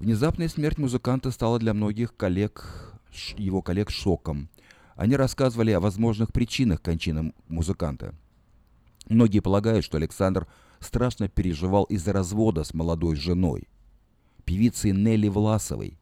Внезапная 0.00 0.48
смерть 0.48 0.78
музыканта 0.78 1.30
стала 1.30 1.58
для 1.58 1.74
многих 1.74 2.16
коллег, 2.16 2.94
его 3.36 3.60
коллег 3.60 3.90
шоком. 3.90 4.48
Они 4.96 5.14
рассказывали 5.14 5.72
о 5.72 5.80
возможных 5.80 6.32
причинах 6.32 6.80
кончины 6.80 7.34
музыканта. 7.48 8.14
Многие 9.10 9.40
полагают, 9.40 9.84
что 9.84 9.98
Александр 9.98 10.48
страшно 10.78 11.28
переживал 11.28 11.84
из-за 11.84 12.14
развода 12.14 12.64
с 12.64 12.72
молодой 12.72 13.14
женой, 13.14 13.68
певицей 14.46 14.92
Нелли 14.92 15.28
Власовой, 15.28 15.98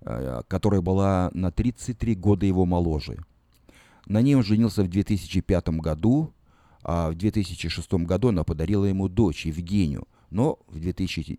э, 0.00 0.40
которая 0.48 0.80
была 0.80 1.30
на 1.34 1.52
33 1.52 2.14
года 2.14 2.46
его 2.46 2.64
моложе. 2.64 3.22
На 4.06 4.22
ней 4.22 4.36
он 4.36 4.42
женился 4.42 4.82
в 4.84 4.88
2005 4.88 5.68
году, 5.80 6.32
а 6.82 7.10
в 7.10 7.14
2006 7.14 7.92
году 8.06 8.28
она 8.28 8.42
подарила 8.42 8.86
ему 8.86 9.10
дочь 9.10 9.44
Евгению– 9.44 10.08
но 10.30 10.58
в, 10.68 10.80
2000, 10.80 11.38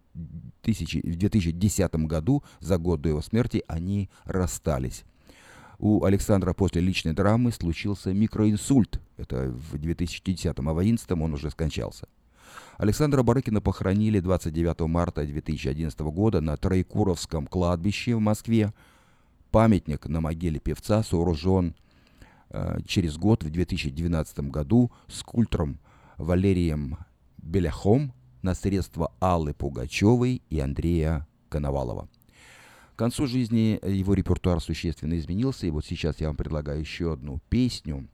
тысячи, 0.61 0.97
в 0.97 1.15
2010 1.15 1.95
году, 2.05 2.43
за 2.59 2.77
год 2.77 3.01
до 3.01 3.09
его 3.09 3.21
смерти, 3.21 3.63
они 3.67 4.09
расстались. 4.25 5.03
У 5.79 6.03
Александра 6.03 6.53
после 6.53 6.81
личной 6.81 7.13
драмы 7.13 7.51
случился 7.51 8.13
микроинсульт. 8.13 9.01
Это 9.17 9.49
в 9.49 9.77
2010, 9.77 10.45
а 10.45 10.51
в 10.51 10.53
2011 10.53 11.11
он 11.11 11.33
уже 11.33 11.49
скончался. 11.49 12.07
Александра 12.77 13.23
Барыкина 13.23 13.61
похоронили 13.61 14.19
29 14.19 14.81
марта 14.81 15.25
2011 15.25 15.99
года 16.01 16.41
на 16.41 16.57
Троекуровском 16.57 17.47
кладбище 17.47 18.15
в 18.15 18.19
Москве. 18.19 18.73
Памятник 19.51 20.07
на 20.07 20.21
могиле 20.21 20.59
певца 20.59 21.03
сооружен 21.03 21.75
э, 22.49 22.79
через 22.85 23.17
год, 23.17 23.43
в 23.43 23.49
2012 23.49 24.39
году, 24.51 24.91
скульптором 25.07 25.79
Валерием 26.17 26.97
Беляхом 27.37 28.13
на 28.41 28.55
средства 28.55 29.11
Аллы 29.19 29.53
Пугачевой 29.53 30.41
и 30.49 30.59
Андрея 30.59 31.27
Коновалова. 31.49 32.07
К 32.95 32.97
концу 32.97 33.27
жизни 33.27 33.79
его 33.87 34.13
репертуар 34.13 34.61
существенно 34.61 35.17
изменился, 35.17 35.65
и 35.65 35.71
вот 35.71 35.85
сейчас 35.85 36.19
я 36.19 36.27
вам 36.27 36.35
предлагаю 36.35 36.79
еще 36.79 37.13
одну 37.13 37.39
песню 37.49 38.07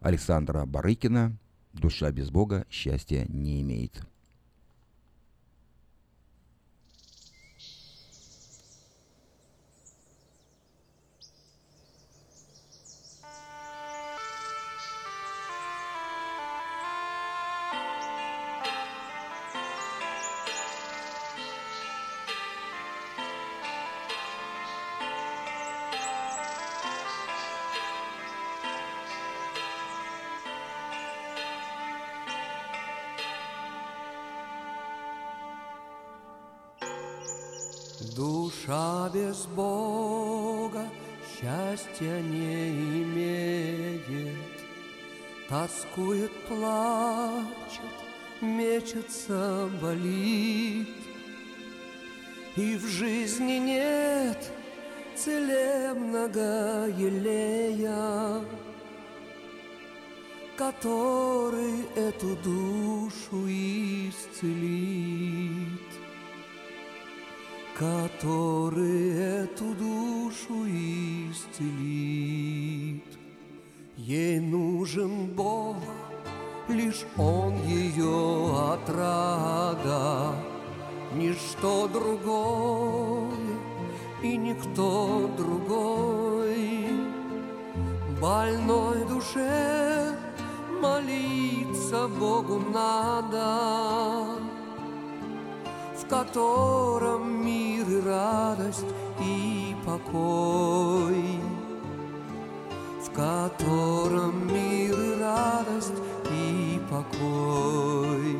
Александра 0.00 0.64
Барыкина 0.66 1.36
«Душа 1.72 2.10
без 2.12 2.30
Бога 2.30 2.66
счастья 2.70 3.24
не 3.28 3.62
имеет». 3.62 4.02
Душа 38.18 39.08
без 39.14 39.46
Бога 39.46 40.88
счастья 41.30 42.20
не 42.20 43.02
имеет, 43.04 44.34
Тоскует, 45.48 46.32
плачет, 46.48 47.96
мечется, 48.40 49.70
болит, 49.80 50.88
И 52.56 52.76
в 52.76 52.84
жизни 52.88 53.58
нет 53.58 54.50
целебного 55.14 56.88
елея, 56.88 58.44
Который 60.56 61.86
эту 61.94 62.34
душу 62.42 63.46
исцелит 63.46 65.07
который 67.78 69.44
эту 69.44 69.72
душу 69.74 70.66
исцелит. 71.30 73.04
Ей 73.96 74.40
нужен 74.40 75.26
Бог, 75.36 75.76
лишь 76.68 77.04
Он 77.16 77.54
ее 77.62 78.72
отрада, 78.72 80.34
ничто 81.14 81.86
другое 81.86 83.30
и 84.24 84.36
никто 84.36 85.30
другой. 85.36 86.88
Больной 88.20 89.04
душе 89.06 90.16
молиться 90.82 92.08
Богу 92.08 92.58
надо, 92.74 94.40
в 95.96 96.08
котором 96.08 97.27
радость 98.08 98.86
и 99.20 99.76
покой, 99.84 101.40
в 103.04 103.10
котором 103.12 104.46
мир 104.52 104.98
и 104.98 105.20
радость 105.20 105.92
и 106.30 106.80
покой. 106.90 108.38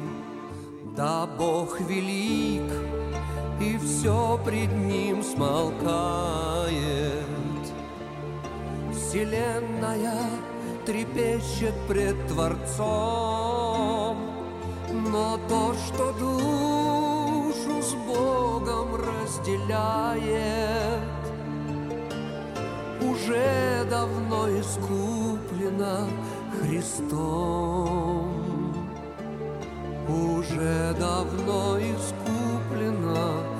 Да 0.97 1.27
Бог 1.27 1.81
велик, 1.81 2.73
и 3.61 3.79
все 3.79 4.41
пред 4.45 4.73
Ним 4.73 5.23
смолкает. 5.23 6.73
Вселенная 8.93 10.31
трепещет 10.87 11.75
пред 11.87 12.17
Творцом, 12.29 14.17
но 15.13 15.39
то, 15.49 15.75
что 15.75 16.13
Богом 16.19 16.78
разделяет, 18.99 20.29
уже 23.01 23.85
давно 23.91 24.49
искуплено 24.61 26.09
Христом. 26.61 28.35
Уже 30.09 30.95
давно 30.99 31.79
искуплено 31.79 33.15
Христом. 33.15 33.58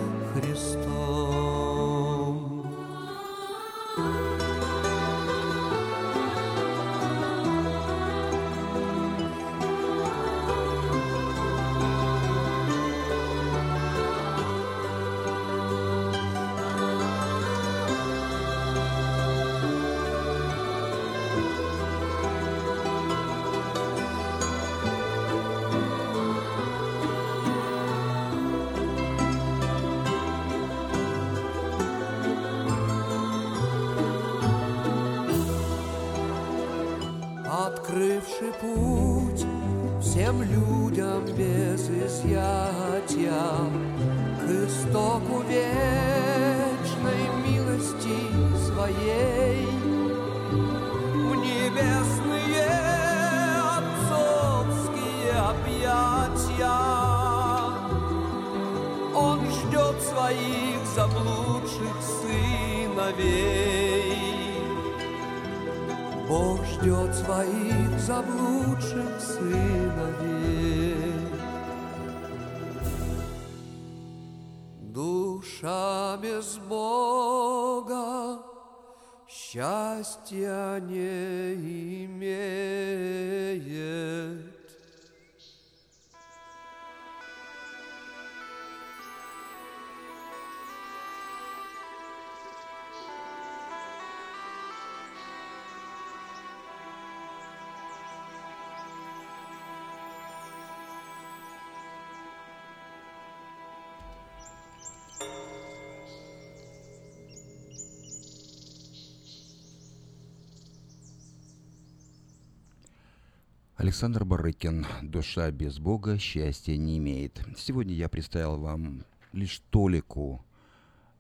Александр 113.79 114.25
Барыкин 114.25 114.87
«Душа 115.03 115.53
без 115.53 115.79
Бога 115.79 116.19
счастья 116.19 116.77
не 116.77 116.99
имеет». 116.99 117.41
Сегодня 117.57 117.95
я 117.95 118.09
представил 118.09 118.59
вам 118.59 119.05
лишь 119.33 119.63
толику, 119.71 120.45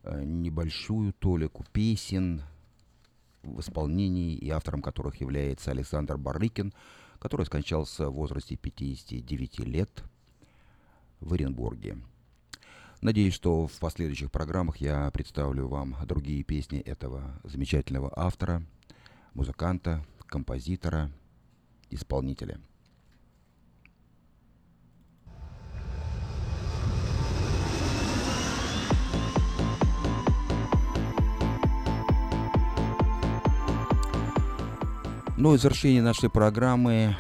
э, 0.03 0.25
небольшую 0.25 1.13
толику 1.13 1.65
песен 1.73 2.43
в 3.45 3.61
исполнении 3.61 4.35
и 4.35 4.51
автором 4.51 4.83
которых 4.83 5.21
является 5.21 5.71
Александр 5.71 6.17
Барыкин, 6.17 6.75
который 7.21 7.47
скончался 7.47 8.11
в 8.11 8.15
возрасте 8.15 8.57
59 8.57 9.61
лет 9.61 10.03
в 11.21 11.35
Оренбурге. 11.35 11.99
Надеюсь, 13.01 13.35
что 13.35 13.69
в 13.69 13.79
последующих 13.79 14.33
программах 14.33 14.79
я 14.79 15.13
представлю 15.13 15.69
вам 15.69 15.97
другие 16.07 16.43
песни 16.43 16.81
этого 16.81 17.41
замечательного 17.45 18.13
автора, 18.17 18.65
музыканта, 19.33 20.05
композитора– 20.27 21.13
исполнителя. 21.91 22.61
Ну 35.37 35.55
и 35.55 35.57
в 35.57 35.61
завершении 35.61 36.01
нашей 36.01 36.29
программы 36.29 37.17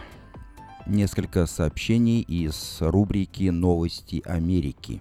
несколько 0.86 1.46
сообщений 1.46 2.20
из 2.20 2.78
рубрики 2.80 3.44
«Новости 3.50 4.22
Америки». 4.24 5.00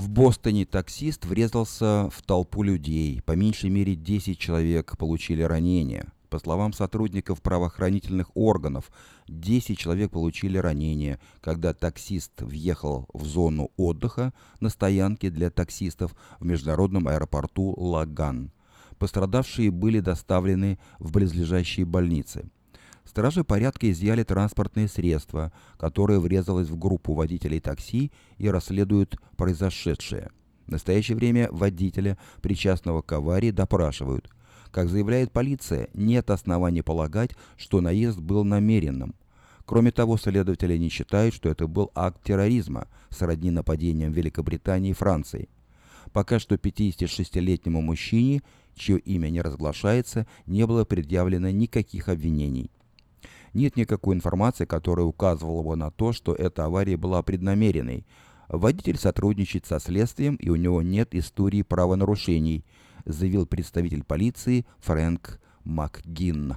В 0.00 0.08
Бостоне 0.08 0.64
таксист 0.64 1.26
врезался 1.26 2.08
в 2.08 2.22
толпу 2.22 2.62
людей. 2.62 3.20
По 3.26 3.32
меньшей 3.32 3.68
мере 3.68 3.94
10 3.94 4.38
человек 4.38 4.96
получили 4.96 5.42
ранения. 5.42 6.10
По 6.30 6.38
словам 6.38 6.72
сотрудников 6.72 7.42
правоохранительных 7.42 8.34
органов, 8.34 8.90
10 9.28 9.76
человек 9.76 10.10
получили 10.10 10.56
ранения, 10.56 11.20
когда 11.42 11.74
таксист 11.74 12.40
въехал 12.40 13.08
в 13.12 13.26
зону 13.26 13.72
отдыха 13.76 14.32
на 14.58 14.70
стоянке 14.70 15.28
для 15.28 15.50
таксистов 15.50 16.14
в 16.38 16.46
международном 16.46 17.06
аэропорту 17.06 17.74
Лаган. 17.76 18.52
Пострадавшие 18.98 19.70
были 19.70 20.00
доставлены 20.00 20.78
в 20.98 21.12
близлежащие 21.12 21.84
больницы. 21.84 22.48
Стражи 23.10 23.42
порядка 23.42 23.90
изъяли 23.90 24.22
транспортные 24.22 24.86
средства, 24.86 25.52
которые 25.78 26.20
врезалось 26.20 26.68
в 26.68 26.78
группу 26.78 27.12
водителей 27.12 27.58
такси 27.58 28.12
и 28.38 28.48
расследуют 28.48 29.16
произошедшее. 29.36 30.30
В 30.68 30.70
настоящее 30.70 31.16
время 31.16 31.48
водителя, 31.50 32.18
причастного 32.40 33.02
к 33.02 33.10
аварии, 33.10 33.50
допрашивают. 33.50 34.30
Как 34.70 34.88
заявляет 34.88 35.32
полиция, 35.32 35.88
нет 35.92 36.30
оснований 36.30 36.82
полагать, 36.82 37.32
что 37.56 37.80
наезд 37.80 38.20
был 38.20 38.44
намеренным. 38.44 39.16
Кроме 39.64 39.90
того, 39.90 40.16
следователи 40.16 40.76
не 40.76 40.88
считают, 40.88 41.34
что 41.34 41.48
это 41.48 41.66
был 41.66 41.90
акт 41.96 42.22
терроризма, 42.22 42.86
сродни 43.08 43.50
нападениям 43.50 44.12
Великобритании 44.12 44.90
и 44.92 44.94
Франции. 44.94 45.48
Пока 46.12 46.38
что 46.38 46.54
56-летнему 46.54 47.80
мужчине, 47.80 48.42
чье 48.76 49.00
имя 49.00 49.30
не 49.30 49.42
разглашается, 49.42 50.28
не 50.46 50.64
было 50.64 50.84
предъявлено 50.84 51.50
никаких 51.50 52.08
обвинений. 52.08 52.70
Нет 53.52 53.76
никакой 53.76 54.14
информации, 54.14 54.64
которая 54.64 55.06
указывала 55.06 55.62
бы 55.62 55.76
на 55.76 55.90
то, 55.90 56.12
что 56.12 56.34
эта 56.34 56.64
авария 56.66 56.96
была 56.96 57.22
преднамеренной. 57.22 58.06
Водитель 58.48 58.98
сотрудничает 58.98 59.66
со 59.66 59.78
следствием, 59.80 60.36
и 60.36 60.48
у 60.50 60.56
него 60.56 60.82
нет 60.82 61.14
истории 61.14 61.62
правонарушений, 61.62 62.64
заявил 63.04 63.46
представитель 63.46 64.04
полиции 64.04 64.66
Фрэнк 64.80 65.40
МакГинн. 65.64 66.56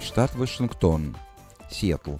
Штат 0.00 0.34
Вашингтон, 0.34 1.16
Сиэтл. 1.70 2.16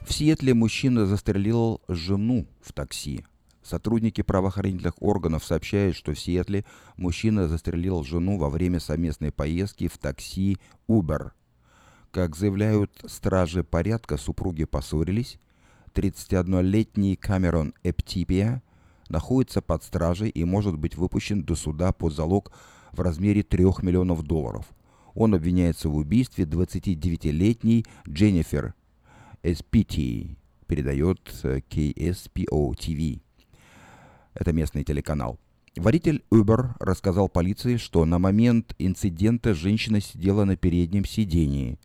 В 0.00 0.12
Сиэтле 0.12 0.52
мужчина 0.52 1.06
застрелил 1.06 1.80
жену 1.88 2.46
в 2.60 2.72
такси. 2.72 3.24
Сотрудники 3.64 4.22
правоохранительных 4.22 4.94
органов 5.00 5.44
сообщают, 5.44 5.96
что 5.96 6.12
в 6.12 6.18
Сиэтле 6.20 6.64
мужчина 6.96 7.48
застрелил 7.48 8.04
жену 8.04 8.38
во 8.38 8.50
время 8.50 8.78
совместной 8.78 9.32
поездки 9.32 9.88
в 9.88 9.98
такси 9.98 10.58
Uber. 10.88 11.30
Как 12.12 12.36
заявляют 12.36 12.92
стражи 13.06 13.64
порядка, 13.64 14.18
супруги 14.18 14.64
поссорились. 14.64 15.38
31-летний 15.94 17.16
Камерон 17.16 17.74
Эптипия 17.82 18.62
находится 19.08 19.62
под 19.62 19.82
стражей 19.82 20.28
и 20.28 20.44
может 20.44 20.76
быть 20.76 20.96
выпущен 20.96 21.42
до 21.42 21.56
суда 21.56 21.92
под 21.92 22.12
залог 22.12 22.52
в 22.92 23.00
размере 23.00 23.42
3 23.42 23.64
миллионов 23.82 24.22
долларов– 24.22 24.66
он 25.14 25.34
обвиняется 25.34 25.88
в 25.88 25.96
убийстве 25.96 26.44
29-летней 26.44 27.86
Дженнифер 28.08 28.74
SPT, 29.42 30.36
передает 30.66 31.20
KSPO 31.42 32.74
TV. 32.74 33.20
Это 34.34 34.52
местный 34.52 34.84
телеканал. 34.84 35.38
Водитель 35.76 36.24
Uber 36.30 36.70
рассказал 36.78 37.28
полиции, 37.28 37.76
что 37.76 38.04
на 38.04 38.18
момент 38.18 38.74
инцидента 38.78 39.54
женщина 39.54 40.00
сидела 40.00 40.44
на 40.44 40.56
переднем 40.56 41.04
сидении. 41.04 41.78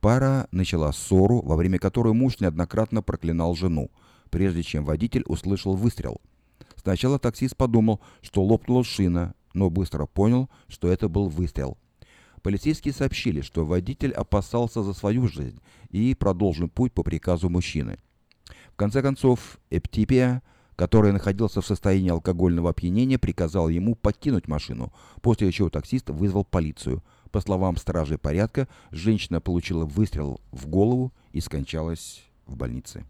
Пара 0.00 0.48
начала 0.52 0.92
ссору, 0.92 1.42
во 1.42 1.56
время 1.56 1.78
которой 1.78 2.14
муж 2.14 2.40
неоднократно 2.40 3.02
проклинал 3.02 3.54
жену, 3.54 3.90
прежде 4.30 4.62
чем 4.62 4.84
водитель 4.84 5.24
услышал 5.26 5.74
выстрел. 5.74 6.20
Сначала 6.76 7.18
таксист 7.18 7.56
подумал, 7.56 8.00
что 8.22 8.42
лопнула 8.42 8.84
шина, 8.84 9.34
но 9.54 9.70
быстро 9.70 10.06
понял, 10.06 10.48
что 10.68 10.88
это 10.88 11.08
был 11.08 11.28
выстрел– 11.28 11.76
Полицейские 12.46 12.94
сообщили, 12.94 13.40
что 13.40 13.64
водитель 13.64 14.12
опасался 14.12 14.84
за 14.84 14.92
свою 14.92 15.26
жизнь 15.26 15.60
и 15.90 16.14
продолжил 16.14 16.68
путь 16.68 16.92
по 16.92 17.02
приказу 17.02 17.48
мужчины. 17.48 17.98
В 18.70 18.76
конце 18.76 19.02
концов, 19.02 19.58
Эптипия, 19.68 20.44
который 20.76 21.12
находился 21.12 21.60
в 21.62 21.66
состоянии 21.66 22.10
алкогольного 22.10 22.70
опьянения, 22.70 23.18
приказал 23.18 23.68
ему 23.68 23.94
покинуть 23.94 24.46
машину, 24.46 24.92
после 25.22 25.50
чего 25.50 25.70
таксист 25.70 26.10
вызвал 26.10 26.44
полицию. 26.44 27.02
По 27.32 27.40
словам 27.40 27.76
стражей 27.76 28.18
порядка, 28.18 28.68
женщина 28.90 29.40
получила 29.40 29.84
выстрел 29.84 30.40
в 30.52 30.66
голову 30.68 31.12
и 31.32 31.40
скончалась 31.40 32.22
в 32.46 32.56
больнице. 32.56 33.04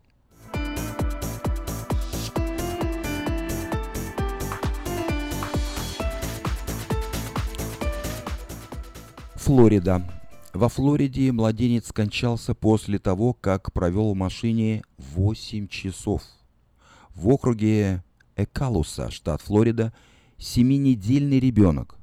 Флорида. 9.35 10.03
Во 10.55 10.69
Флориде 10.69 11.31
младенец 11.31 11.89
скончался 11.89 12.55
после 12.55 12.99
того, 12.99 13.33
как 13.33 13.73
провел 13.73 14.13
в 14.13 14.17
машине 14.17 14.83
8 14.99 15.69
часов. 15.69 16.23
В 17.17 17.31
округе 17.31 18.05
Экалуса, 18.37 19.11
штат 19.11 19.41
Флорида, 19.41 19.95
семинедельный 20.37 21.41
ребенок, 21.41 21.97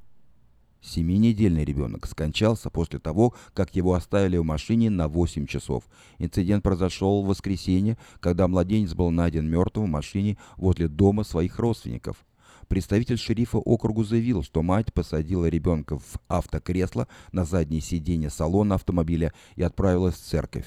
семинедельный 0.82 1.64
ребенок 1.64 2.08
скончался 2.08 2.72
после 2.72 2.98
того, 2.98 3.36
как 3.54 3.76
его 3.76 3.94
оставили 3.94 4.38
в 4.38 4.44
машине 4.44 4.90
на 4.90 5.08
8 5.08 5.46
часов. 5.46 5.84
Инцидент 6.18 6.64
произошел 6.64 7.22
в 7.22 7.28
воскресенье, 7.28 8.00
когда 8.20 8.48
младенец 8.48 8.96
был 8.96 9.12
найден 9.12 9.48
мертвым 9.48 9.86
в 9.86 9.90
машине 9.92 10.40
возле 10.58 10.88
дома 10.88 11.24
своих 11.24 11.60
родственников– 11.60 12.18
Представитель 12.68 13.18
шерифа 13.18 13.58
округу 13.58 14.04
заявил, 14.04 14.42
что 14.42 14.64
мать 14.64 14.94
посадила 14.94 15.48
ребенка 15.48 16.00
в 16.00 16.16
автокресло 16.28 17.08
на 17.32 17.46
заднее 17.46 17.82
сиденье 17.82 18.30
салона 18.30 18.76
автомобиля 18.76 19.34
и 19.58 19.64
отправилась 19.64 20.16
в 20.16 20.26
церковь. 20.26 20.66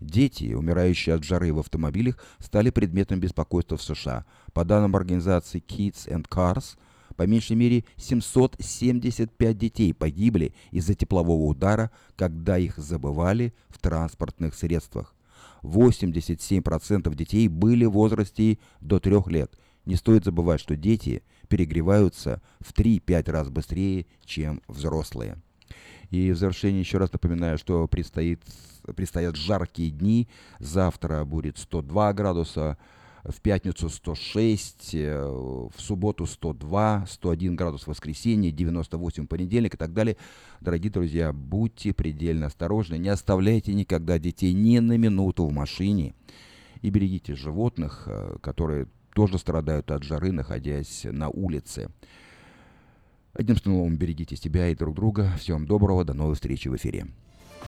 Дети, 0.00 0.52
умирающие 0.52 1.14
от 1.14 1.24
жары 1.24 1.52
в 1.52 1.58
автомобилях, 1.58 2.18
стали 2.38 2.70
предметом 2.70 3.20
беспокойства 3.20 3.76
в 3.76 3.82
США. 3.82 4.24
По 4.52 4.64
данным 4.64 4.96
организации 4.96 5.62
Kids 5.66 6.08
and 6.08 6.28
Cars, 6.28 6.76
по 7.16 7.22
меньшей 7.22 7.56
мере 7.56 7.84
775 7.96 9.58
детей 9.58 9.94
погибли 9.94 10.54
из-за 10.70 10.94
теплового 10.94 11.44
удара, 11.44 11.90
когда 12.14 12.58
их 12.58 12.76
забывали 12.76 13.54
в 13.68 13.78
транспортных 13.78 14.54
средствах. 14.54 15.14
87% 15.62 17.14
детей 17.14 17.48
были 17.48 17.86
в 17.86 17.92
возрасте 17.92 18.58
до 18.80 19.00
3 19.00 19.16
лет. 19.28 19.58
Не 19.86 19.96
стоит 19.96 20.24
забывать, 20.24 20.60
что 20.60 20.76
дети– 20.76 21.22
перегреваются 21.46 22.42
в 22.60 22.72
3-5 22.72 23.30
раз 23.30 23.48
быстрее, 23.48 24.06
чем 24.24 24.62
взрослые. 24.68 25.40
И 26.10 26.30
в 26.32 26.36
завершение 26.36 26.80
еще 26.80 26.98
раз 26.98 27.12
напоминаю, 27.12 27.58
что 27.58 27.86
предстоит, 27.88 28.40
предстоят 28.94 29.36
жаркие 29.36 29.90
дни. 29.90 30.28
Завтра 30.58 31.24
будет 31.24 31.58
102 31.58 32.12
градуса, 32.12 32.78
в 33.28 33.40
пятницу 33.40 33.88
106, 33.88 34.94
э, 34.94 35.20
в 35.26 35.80
субботу 35.80 36.26
102, 36.26 37.06
101 37.08 37.56
градус 37.56 37.82
в 37.82 37.88
воскресенье, 37.88 38.52
98 38.52 39.24
в 39.24 39.26
понедельник 39.26 39.74
и 39.74 39.76
так 39.76 39.92
далее. 39.92 40.16
Дорогие 40.60 40.92
друзья, 40.92 41.32
будьте 41.32 41.92
предельно 41.92 42.46
осторожны, 42.46 42.96
не 42.98 43.08
оставляйте 43.08 43.74
никогда 43.74 44.18
детей 44.18 44.52
ни 44.52 44.78
на 44.78 44.96
минуту 44.96 45.46
в 45.46 45.52
машине 45.52 46.14
и 46.82 46.90
берегите 46.90 47.34
животных, 47.34 48.04
э, 48.06 48.36
которые 48.40 48.86
тоже 49.14 49.38
страдают 49.38 49.90
от 49.90 50.02
жары, 50.02 50.30
находясь 50.30 51.04
на 51.04 51.28
улице. 51.28 51.90
Одним 53.38 53.56
словом, 53.58 53.98
берегите 53.98 54.34
себя 54.34 54.68
и 54.68 54.74
друг 54.74 54.94
друга. 54.94 55.34
Всем 55.38 55.66
доброго, 55.66 56.04
до 56.04 56.14
новой 56.14 56.36
встречи 56.36 56.68
в 56.68 56.76
эфире. 56.76 57.06